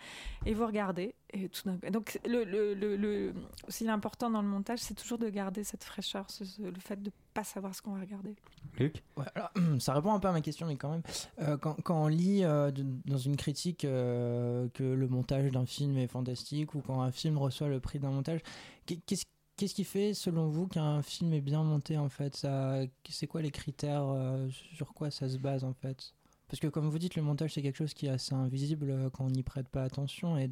[0.45, 3.33] et vous regardez et tout Donc le, le, le,
[3.67, 6.27] aussi l'important dans le montage c'est toujours de garder cette fraîcheur,
[6.59, 8.35] le fait de pas savoir ce qu'on va regarder.
[8.79, 9.03] Luc?
[9.17, 11.03] Ouais, alors, Ça répond un peu à ma question, mais quand même,
[11.41, 12.71] euh, quand, quand, on lit euh,
[13.07, 17.69] dans une critique que le montage d'un film est fantastique ou quand un film reçoit
[17.69, 18.41] le prix d'un montage,
[18.87, 19.25] qu'est-ce
[19.59, 22.37] Qu'est-ce qui fait, selon vous, qu'un film est bien monté en fait?
[22.37, 22.79] Ça,
[23.09, 26.15] C'est quoi les critères euh, Sur quoi ça se base en fait?
[26.47, 29.11] Parce que comme vous dites, le montage c'est quelque chose qui est assez invisible euh,
[29.11, 30.39] quand on n'y prête pas attention.
[30.39, 30.49] Et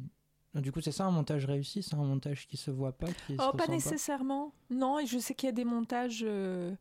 [0.55, 1.83] du coup, c'est ça un montage réussi?
[1.83, 4.51] C'est un montage qui se voit pas qui Oh, pas nécessairement.
[4.69, 6.25] Non, et je sais qu'il y a des montages.
[6.25, 6.75] Euh,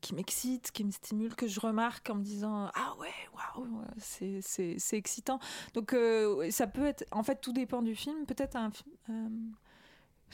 [0.00, 4.96] qui m'excitent, qui me stimulent, que je remarque en me disant ah ouais waouh c'est
[4.96, 5.38] excitant
[5.74, 5.94] donc
[6.50, 8.72] ça peut être en fait tout dépend du film peut-être un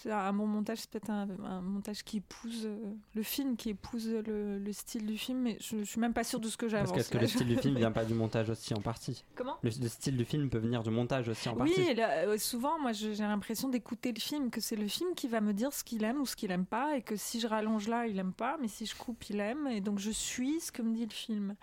[0.07, 1.26] un bon montage, c'est peut-être un,
[1.61, 5.84] montage qui épouse euh, le film, qui épouse le, style du film, mais je, ne
[5.84, 6.92] suis même pas sûre de ce que j'avance.
[6.92, 9.70] Parce que, le style du film vient pas du montage aussi en partie Comment le,
[9.70, 11.74] style du film peut venir du montage aussi en partie.
[11.76, 15.40] Oui, euh, souvent, moi j'ai l'impression d'écouter le film, que c'est le film qui va
[15.40, 17.88] me dire ce qu'il aime ou ce qu'il aime pas, et que si je rallonge
[17.88, 20.72] là, il aime pas, mais si je coupe, il aime, et donc je suis ce
[20.72, 21.55] que me dit le film.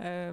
[0.00, 0.32] Euh,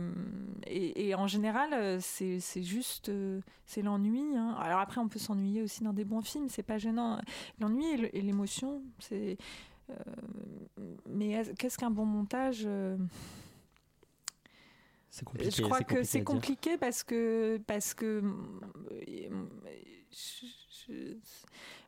[0.68, 4.36] et, en général, euh, c'est juste euh, c'est l'ennui.
[4.36, 4.56] Hein.
[4.60, 7.20] Alors après, on peut s'ennuyer aussi dans des bons films, c'est pas gênant.
[7.60, 9.38] L'ennui et l'émotion, c'est.
[11.08, 12.68] mais qu'est-ce qu'un bon montage
[15.24, 18.22] compliqué, je crois que c'est compliqué parce que parce que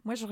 [0.07, 0.25] moi, je,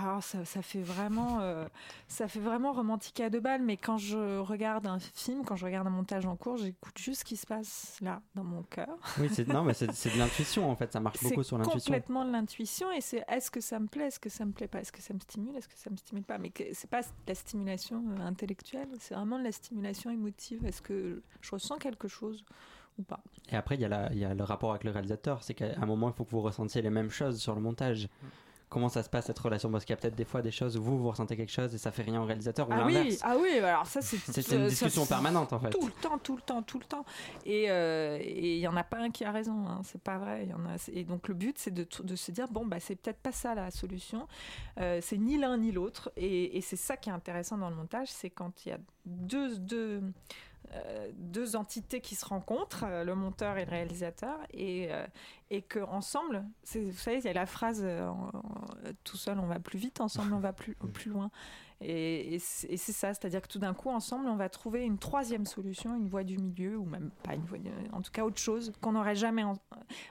[0.00, 1.66] ah, ça, ça, fait vraiment, euh,
[2.06, 3.62] ça fait vraiment romantique à deux balles.
[3.62, 7.22] Mais quand je regarde un film, quand je regarde un montage en cours, j'écoute juste
[7.22, 8.96] ce qui se passe là, dans mon cœur.
[9.18, 10.92] Oui, c'est non, mais c'est de l'intuition en fait.
[10.92, 11.80] Ça marche beaucoup sur l'intuition.
[11.80, 14.52] C'est complètement de l'intuition et c'est est-ce que ça me plaît, est-ce que ça me
[14.52, 16.38] plaît pas, est-ce que ça me stimule, est-ce que ça me stimule pas?
[16.38, 20.64] Mais c'est pas de la stimulation euh, intellectuelle, c'est vraiment de la stimulation émotive.
[20.64, 22.44] Est-ce que je ressens quelque chose?
[23.02, 23.20] pas?
[23.50, 25.42] Et après, il y, a y a le rapport avec le réalisateur.
[25.42, 28.08] C'est qu'à un moment, il faut que vous ressentiez les mêmes choses sur le montage.
[28.68, 28.70] Mm.
[28.70, 30.76] Comment ça se passe cette relation Parce qu'il y a peut-être des fois des choses
[30.76, 33.18] où vous, vous ressentez quelque chose et ça fait rien au réalisateur ou ah Oui,
[33.22, 34.18] ah oui, alors ça c'est.
[34.18, 35.70] C'est une discussion permanente en fait.
[35.70, 37.04] Tout le temps, tout le temps, tout le temps.
[37.44, 40.46] Et euh, il y en a pas un qui a raison, hein, c'est pas vrai.
[40.46, 42.96] Y en a, et donc le but c'est de, de, se dire bon, bah, c'est
[42.96, 44.26] peut-être pas ça la solution.
[44.80, 46.10] Euh, c'est ni l'un ni l'autre.
[46.16, 48.78] Et, et c'est ça qui est intéressant dans le montage c'est quand il y a
[49.06, 49.58] deux.
[49.58, 50.00] deux euh,
[51.16, 55.06] deux entités qui se rencontrent, euh, le monteur et le réalisateur, et, euh,
[55.50, 56.44] et qu'ensemble,
[56.74, 57.86] vous savez, il y a la phrase
[59.04, 61.30] tout seul on va plus vite, ensemble on va plus, plus loin.
[61.80, 65.96] Et, c'est ça, c'est-à-dire que tout d'un coup, ensemble, on va trouver une troisième solution,
[65.96, 67.58] une voie du milieu, ou même pas une voie,
[67.92, 69.44] en tout cas autre chose qu'on n'aurait jamais.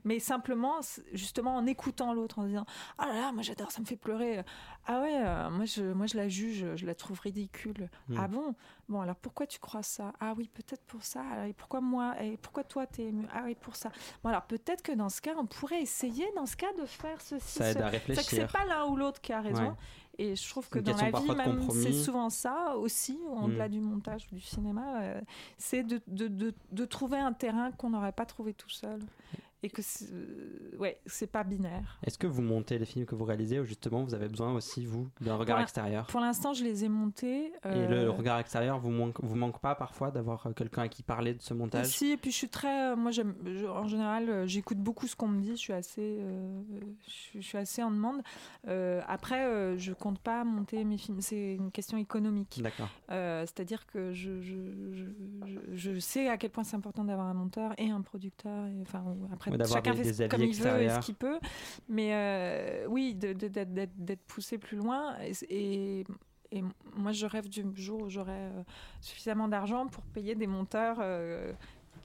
[0.06, 0.76] Mais simplement,
[1.12, 2.66] justement, en écoutant l'autre, en disant
[2.98, 4.44] Ah là là, moi j'adore, ça me fait pleurer.
[4.86, 7.90] Ah ouais, euh, moi, je, moi je la juge, je la trouve ridicule.
[8.08, 8.18] Hmm.
[8.18, 8.56] Ah bon?
[8.88, 10.14] Bon, alors pourquoi tu crois ça?
[10.22, 11.48] Ah oui, peut-être pour ça.
[11.48, 13.28] et pourquoi moi Et pourquoi toi t'es ému?
[13.34, 13.92] Ah oui, pour ça.
[14.24, 17.20] Bon, alors peut-être que dans ce cas, on pourrait essayer, dans ce cas, de faire
[17.20, 17.58] ceci.
[17.58, 18.24] Ça aide à réfléchir.
[18.24, 19.76] C'est pas l'un ou l'autre qui a raison.
[20.20, 23.72] Et je trouve que dans la vie, même, c'est souvent ça aussi, au-delà mm.
[23.72, 25.22] du montage ou du cinéma, euh,
[25.58, 29.00] c'est de, de, de, de, trouver un terrain qu'on n'aurait pas trouvé tout seul
[29.64, 32.00] et que euh, ouais, c'est pas binaire.
[32.06, 34.86] Est-ce que vous montez les films que vous réalisez ou justement vous avez besoin aussi
[34.86, 36.06] vous d'un regard extérieur?
[36.08, 37.52] Pour l'instant, je les ai montés.
[37.66, 40.88] Et le euh, regard extérieur vous manque vous manque pas parfois d'avoir euh, quelqu'un à
[40.88, 41.88] qui parler de ce montage?
[41.88, 43.36] Si, et puis je suis très moi j'aime
[43.68, 46.20] en général j'écoute beaucoup ce qu'on me dit, je suis assez
[47.34, 48.22] je, suis assez en demande.
[49.08, 52.62] après je compte pas monter mes films, c'est une question économique.
[52.62, 52.90] D'accord.
[53.10, 54.56] c'est-à-dire que je je,
[54.94, 58.82] je, je, sais à quel point c'est important d'avoir un monteur et un producteur et
[58.82, 59.04] enfin
[59.34, 61.40] après chacun fait comme il veut et ce qu'il peut.
[61.90, 65.16] Mais euh, oui, d'être poussé plus loin.
[65.50, 66.06] Et,
[66.52, 66.64] et,
[66.96, 68.64] moi, je rêve du jour où j'aurai euh,
[69.02, 71.00] suffisamment d'argent pour payer des monteurs.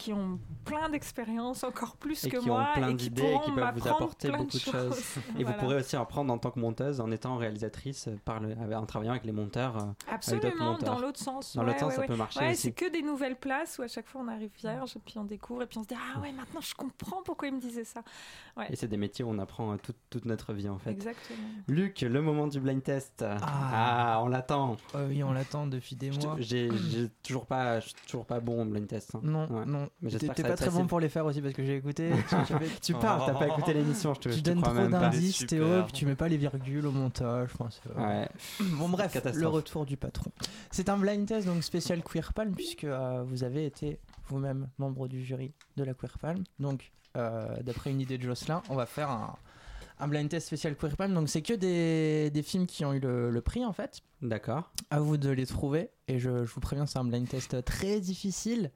[0.03, 3.09] Euh, qui ont plein d'expériences, encore plus et que qui moi, ont plein et qui
[3.11, 5.03] d'idées et qui pourront peuvent vous apporter plein beaucoup de choses.
[5.39, 8.55] Et vous pourrez aussi en prendre en tant que monteuse, en étant réalisatrice, par le,
[8.75, 9.77] en travaillant avec les monteurs.
[9.77, 11.55] euh, Absolument, dans l'autre sens.
[11.55, 12.07] Dans ouais, l'autre sens, ouais, ça ouais.
[12.09, 15.01] peut marcher c'est que des nouvelles places où à chaque fois on arrive vierge, et
[15.05, 17.55] puis on découvre, et puis on se dit Ah ouais, maintenant je comprends pourquoi il
[17.55, 18.03] me disait ça.
[18.57, 18.67] Ouais.
[18.71, 20.91] Et c'est des métiers où on apprend euh, toute, toute notre vie en fait.
[20.91, 21.39] Exactement.
[21.69, 23.25] Luc, le moment du blind test.
[23.25, 24.21] Ah.
[24.23, 24.77] on l'attend.
[24.95, 26.37] Euh, oui, on l'attend depuis des mois.
[26.39, 26.69] J'ai
[27.23, 29.15] toujours pas, toujours pas bon au blind test.
[29.15, 29.21] hein.
[29.23, 29.65] Non, Ouais.
[29.67, 29.89] non.
[30.01, 32.11] Mais T'es pas très bon pour les faire aussi parce que j'ai écouté.
[32.83, 35.47] tu, parles, t'as pas écouté l'émission, je te, tu donnes trop d'indices.
[35.47, 37.51] Théo, puis tu mets pas les virgules au montage.
[37.97, 38.29] Ouais.
[38.79, 40.31] Bon bref, le retour du patron.
[40.71, 45.09] C'est un blind test donc spécial Queer Palm puisque euh, vous avez été vous-même membre
[45.09, 46.43] du jury de la Queer Palm.
[46.59, 49.37] Donc euh, d'après une idée de Jocelyn, on va faire un,
[50.01, 51.15] un blind test spécial Queer Palm.
[51.15, 54.01] Donc c'est que des, des films qui ont eu le, le prix en fait.
[54.21, 54.73] D'accord.
[54.91, 58.01] À vous de les trouver et je, je vous préviens c'est un blind test très
[58.01, 58.71] difficile.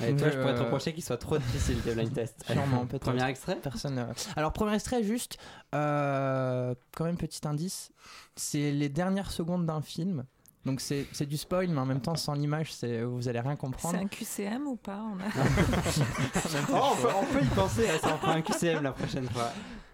[0.00, 2.44] Et toi, je Euh, pourrais te reprocher qu'il soit trop difficile tes blind tests.
[2.50, 3.02] Sûrement, peut-être.
[3.02, 3.98] Premier extrait Personne.
[3.98, 5.38] euh, Alors, premier extrait, juste,
[5.74, 7.90] euh, quand même, petit indice,
[8.34, 10.24] c'est les dernières secondes d'un film.
[10.64, 13.50] Donc, c'est c'est du spoil, mais en même temps, sans l'image, c'est- vous allez rien
[13.52, 13.98] C'est comprendre.
[13.98, 15.24] un QCM ou pas on a...
[16.72, 19.28] Oh, on, peut, on peut y penser, hein, ça en fera un QCM la prochaine
[19.28, 19.52] fois.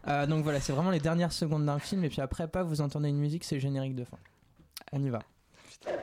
[0.09, 2.05] Euh, donc, voilà, c'est vraiment les dernières secondes d'un film.
[2.05, 4.17] Et puis après, pas, vous entendez une musique, c'est le générique de fin.
[4.93, 5.19] On y va.
[5.83, 5.97] Écoutez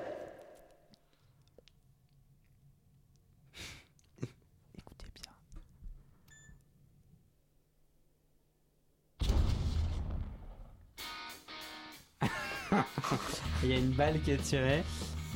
[13.63, 14.83] Il y a une balle qui est tirée.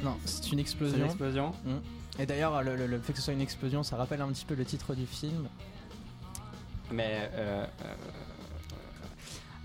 [0.03, 1.05] Non, c'est une C'est une explosion.
[1.05, 1.51] explosion.
[2.19, 4.45] Et d'ailleurs, le, le- le fait que ce soit une explosion, ça rappelle un petit
[4.45, 5.47] peu le titre du film.
[6.91, 7.93] Mais euh, euh,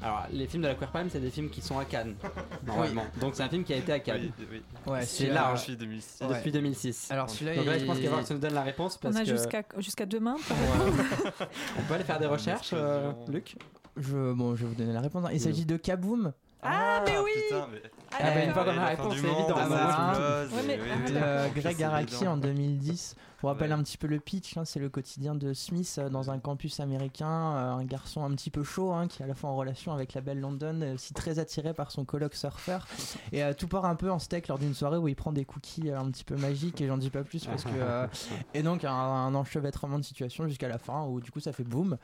[0.02, 2.14] alors, les films de la Queer Palm, c'est des films qui sont à Cannes,
[2.66, 3.04] normalement.
[3.18, 4.62] Donc, c'est un film qui a été à Cannes Oui, oui.
[4.92, 5.62] Ouais, C'est euh, large.
[5.66, 6.18] Depuis 2006.
[6.20, 6.28] Ouais.
[6.36, 7.10] depuis 2006.
[7.10, 8.62] Alors celui-là, Donc là, je il- pense qu'il va falloir que tu nous donnes la
[8.62, 10.36] réponse parce On a que jusqu'à jusqu'à demain.
[10.46, 10.92] pour Ouais.
[11.78, 13.32] on peut aller faire des Une recherches, euh, explosion.
[13.32, 13.56] Luc?
[13.96, 15.24] je, bon, je vais vous donner la réponse.
[15.32, 16.32] Il s'agit de Kaboom
[16.68, 17.82] Ah, mais oui putain, mais...
[18.12, 19.54] Ah, bah, une fois qu'on a la réponse, c'est évident.
[19.56, 23.14] Ah, bah, ouais, mais- et ah, Greg Araki en 2010.
[23.54, 23.72] Ouais.
[23.72, 26.80] un petit peu le pitch, hein, c'est le quotidien de Smith euh, dans un campus
[26.80, 29.56] américain, euh, un garçon un petit peu chaud hein, qui est à la fois en
[29.56, 32.86] relation avec la belle London, et aussi très attiré par son coloc surfeur.
[33.32, 35.44] Et euh, tout part un peu en steak lors d'une soirée où il prend des
[35.44, 37.70] cookies euh, un petit peu magiques et j'en dis pas plus parce que...
[37.74, 38.06] euh,
[38.54, 41.64] et donc un, un enchevêtrement de situation jusqu'à la fin où du coup ça fait
[41.64, 41.98] boum.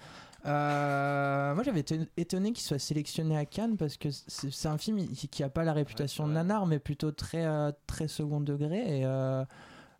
[0.44, 5.06] Euh, moi j'avais été étonné qu'il soit sélectionné à Cannes parce que c'est un film
[5.06, 9.06] qui a pas la réputation de nanar mais plutôt très, euh, très second degré et...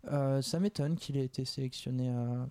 [0.07, 2.09] euh, euh, ça m'étonne qu'il ait été sélectionné.
[2.09, 2.45] euh,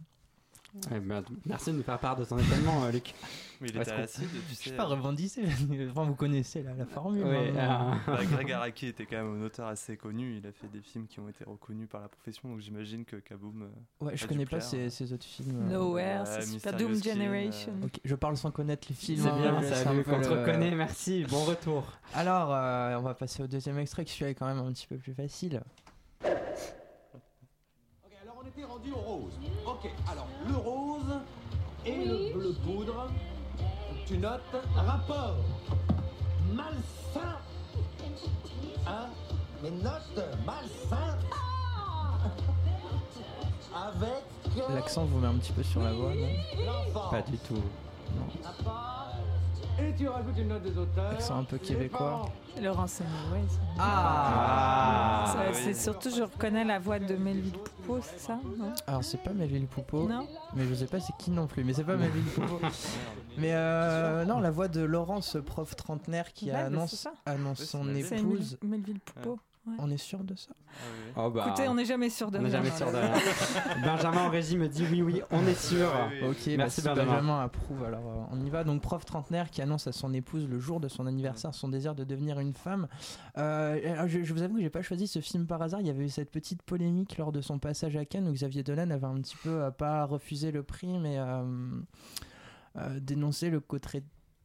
[0.90, 3.12] Ouais, bah, merci de nous faire part de ton étonnement, euh, Luc.
[3.60, 4.70] Mais il était à tu Je sais.
[4.70, 5.42] sais pas, rebondissez.
[5.90, 7.24] enfin, vous connaissez la, la formule.
[7.26, 8.00] Ouais, hein.
[8.08, 10.38] euh, Bah, Greg Araki était quand même un auteur assez connu.
[10.38, 13.16] Il a fait des films qui ont été reconnus par la profession, donc j'imagine que
[13.16, 13.64] Kaboom.
[13.64, 15.58] euh, Ouais, je connais pas ces autres films.
[15.60, 15.74] euh.
[15.74, 17.72] Nowhere, c'est super Doom Skin, Generation.
[17.82, 19.24] euh, Ok, je parle sans connaître les films.
[19.24, 21.84] C'est hein, bien, ça, un Luc, peu on te reconnaît, merci, bon retour.
[22.14, 24.86] Alors, euh, on va passer au deuxième extrait qui celui-là est quand même un petit
[24.86, 25.60] peu plus facile.
[28.04, 29.32] Ok, alors on était rendu au rose.
[29.66, 31.20] Ok, alors le rose
[31.84, 33.08] et le bleu poudre.
[34.06, 34.40] Tu notes
[34.74, 35.36] rapport
[36.52, 37.36] malsain.
[38.86, 39.08] Hein?
[39.62, 41.18] Mais note malsain.
[43.74, 46.12] Avec L'accent vous met un petit peu sur la voix.
[46.14, 47.10] non?
[47.10, 47.62] Pas du tout.
[49.80, 51.10] Et tu rajoutes une note des auteurs.
[51.12, 52.30] Accent un peu québécois.
[52.56, 52.72] Anyway.
[53.78, 55.54] Ah, oui.
[55.54, 58.72] C'est surtout, je reconnais la voix de Melville Poupeau, c'est ça non?
[58.86, 60.06] Alors, c'est pas Melville Poupeau.
[60.08, 60.26] Non?
[60.54, 61.64] Mais je sais pas c'est qui non plus.
[61.64, 62.60] Mais c'est pas Melville Poupeau.
[63.38, 68.58] Mais euh, non, la voix de Laurence, prof trentenaire qui Ouais, annonce, annonce son épouse.
[68.62, 69.38] Mel- Melville Poupeau.
[69.78, 71.12] On est sûr de ça Ah oui.
[71.16, 72.92] Oh, bah, Écoutez, on n'est jamais sûr de on n'est rien jamais dans sûr de
[72.96, 73.22] la- rien.
[73.84, 75.88] Benjamin en régie me dit oui, oui, on est sûr.
[76.10, 76.28] Oui, oui.
[76.28, 77.12] Ok, Merci, merci Benjamin.
[77.12, 77.40] Benjamin.
[77.44, 77.84] approuve.
[77.84, 78.64] Alors euh, on y va.
[78.64, 81.94] Donc prof trentenaire qui annonce à son épouse le jour de son anniversaire son désir
[81.94, 82.88] de devenir une femme.
[83.38, 85.80] Euh, je, je vous avoue que j'ai pas choisi ce film par hasard.
[85.80, 88.64] Il y avait eu cette petite polémique lors de son passage à Cannes où Xavier
[88.64, 91.44] Dolan avait un petit peu euh, pas refusé le prix, mais euh,
[92.78, 94.02] euh, dénoncé le côté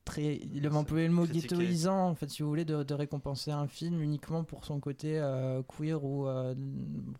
[0.07, 1.55] très, il avait employé le mot Critiqué.
[1.55, 5.19] ghettoisant en fait si vous voulez de, de récompenser un film uniquement pour son côté
[5.19, 6.55] euh, queer ou euh,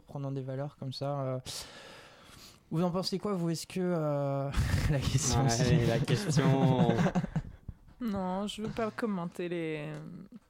[0.07, 1.19] prenant des valeurs comme ça.
[1.21, 1.39] euh.
[2.71, 3.49] Vous en pensez quoi vous?
[3.49, 4.49] Est-ce que euh,
[4.89, 6.89] la question Ouais, la question.
[7.99, 9.85] Non, je veux pas commenter les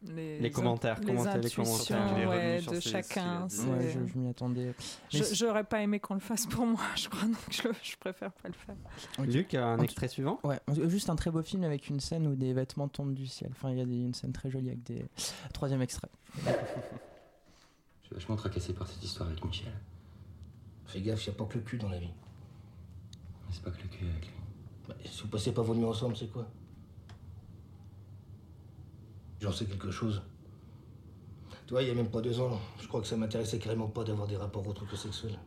[0.03, 2.29] les, Les commentaires, les commenter les intuitions commentaires.
[2.29, 3.41] Ouais, de chacun.
[3.43, 4.73] Ouais, c'est- je, je m'y attendais.
[5.09, 8.31] C'est- J'aurais pas aimé qu'on le fasse pour moi, je crois, donc je, je préfère
[8.31, 8.75] pas le faire.
[9.25, 10.39] Luc, un extrait suivant?
[10.43, 13.49] Ouais, juste un très beau film avec une scène où des vêtements tombent du ciel.
[13.51, 15.05] Enfin, il y a des- une scène très jolie avec des.
[15.53, 16.09] Troisième extrait.
[18.03, 19.73] Je suis vachement tracassé par cette histoire avec Michel.
[20.85, 22.09] Fais gaffe, y a pas que le cul dans la vie.
[23.63, 24.33] pas que le cul avec lui.
[24.87, 26.47] Bah, si vous passez pas vos nuits ensemble, c'est quoi?
[29.39, 30.21] J'en sais quelque chose.
[31.65, 33.87] Tu vois, il y a même pas deux ans, je crois que ça m'intéressait carrément
[33.87, 35.37] pas d'avoir des rapports autres que sexuels.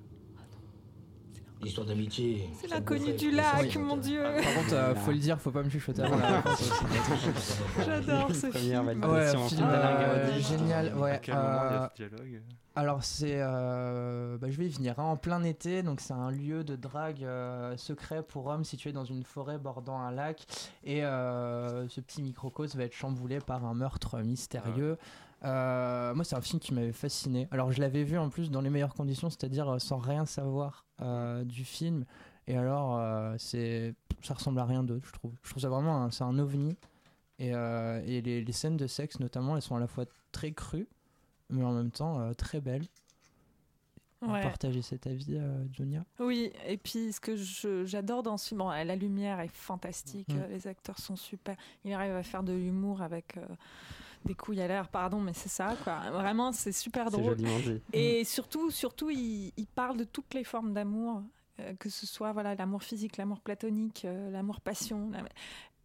[1.63, 2.49] L'histoire d'amitié.
[2.59, 4.23] C'est l'inconnu du lac, mon dieu.
[4.23, 6.03] Par contre, euh, faut le dire, faut pas me chuchoter
[7.85, 8.87] J'adore ce film.
[8.89, 11.11] Ouais, euh, génial, ouais.
[11.13, 12.43] À quel moment il y a euh, ce dialogue
[12.75, 16.31] Alors c'est, euh, bah, je vais y venir, hein, en plein été, donc c'est un
[16.31, 20.47] lieu de drague euh, secret pour hommes situé dans une forêt bordant un lac,
[20.85, 24.97] et euh, ce petit microcosme va être chamboulé par un meurtre mystérieux.
[25.45, 27.49] Euh, moi c'est un film qui m'avait fasciné.
[27.51, 30.84] Alors je l'avais vu en plus dans les meilleures conditions, c'est-à-dire euh, sans rien savoir
[31.01, 32.05] euh, du film,
[32.47, 35.32] et alors euh, c'est, ça ressemble à rien d'autre, je trouve.
[35.43, 36.76] Je trouve ça vraiment, un- c'est un ovni.
[37.38, 40.86] Et, et les, les scènes de sexe notamment, elles sont à la fois très crues,
[41.49, 42.84] mais en même temps très belles.
[44.20, 44.43] Ouais.
[44.43, 47.36] partagez cet avis, euh, Junia Oui, et puis ce que
[47.86, 50.51] j'adore dans ce film, bon, la lumière est fantastique, Mm.
[50.51, 53.47] les acteurs sont super, il arrive à faire de l'humour avec euh,
[54.25, 55.99] des couilles à l'air, pardon, mais c'est ça, quoi.
[56.11, 57.37] Vraiment, c'est super drôle.
[57.37, 57.81] dit.
[57.93, 61.23] Et surtout, surtout, il, il parle de toutes les formes d'amour,
[61.61, 65.23] euh, que ce soit voilà l'amour physique, l'amour platonique, euh, l'amour passion, la-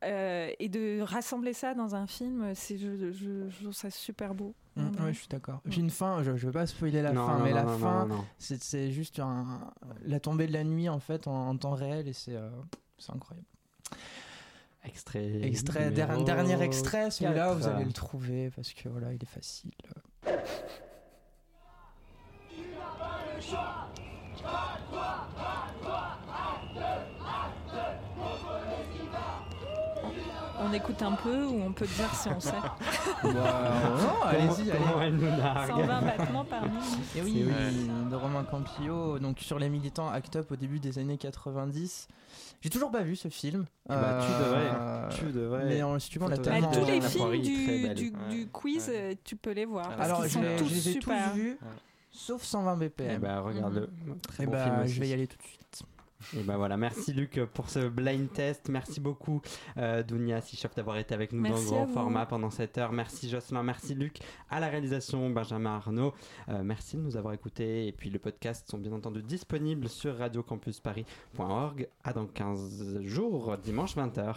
[0.03, 4.35] euh, et de rassembler ça dans un film, c'est je, je- je trouve ça super
[4.35, 4.53] beau.
[4.75, 5.61] Mm, ouais, je suis d'accord.
[5.69, 7.63] Puis une fin, je, je veux pas spoiler la Non, fin, non, mais non, la
[7.63, 9.71] non, fin, c'est juste un-
[10.03, 12.49] la tombée de la nuit en fait en, en temps réel et c'est euh,
[12.97, 13.47] c'est incroyable.
[14.87, 15.41] Extrait.
[15.43, 19.25] Extrait, numéro der- dernier extrait, celui-là vous allez le trouver parce que voilà, il est
[19.25, 19.71] facile.
[30.67, 32.51] On écoute un peu ou on peut dire si on sait.
[33.23, 34.79] non, allez-y, allez.
[35.01, 36.83] elle nous nargue 120 battements par minute.
[37.15, 40.97] Et oui, C'est de Romain Campillo, donc sur les militants Act Up au début des
[40.99, 42.07] années 90.
[42.61, 43.65] J'ai toujours pas vu ce film.
[43.87, 45.15] Bah, tu Euh, devrais.
[45.17, 45.65] Tu devrais.
[45.65, 47.41] Mais en, si tu veux, on l'a Bah, tous les La films
[47.93, 48.95] du, du, quiz, Ouais.
[48.95, 49.89] euh, tu peux les voir.
[49.89, 51.31] Parce Alors, qu'ils je, sont les- tous je les ai super.
[51.31, 51.59] tous vus,
[52.11, 53.21] sauf 120 Eh BPM.
[53.21, 53.89] bah, regarde-le.
[54.27, 55.83] Très Et bon bah, je vais y aller tout de suite.
[56.33, 58.69] Et ben voilà, merci Luc pour ce blind test.
[58.69, 59.41] Merci beaucoup
[59.77, 62.91] euh, Dounia Sichov d'avoir été avec nous Merci dans le grand format pendant cette heure.
[62.91, 64.19] Merci Jocelyn, merci Luc
[64.49, 66.13] à la réalisation, Benjamin Arnaud.
[66.49, 67.87] Euh, merci de nous avoir écoutés.
[67.87, 73.95] Et puis le podcast sont bien entendu disponibles sur radiocampusparis.org à dans 15 jours, dimanche
[73.95, 74.35] 20h.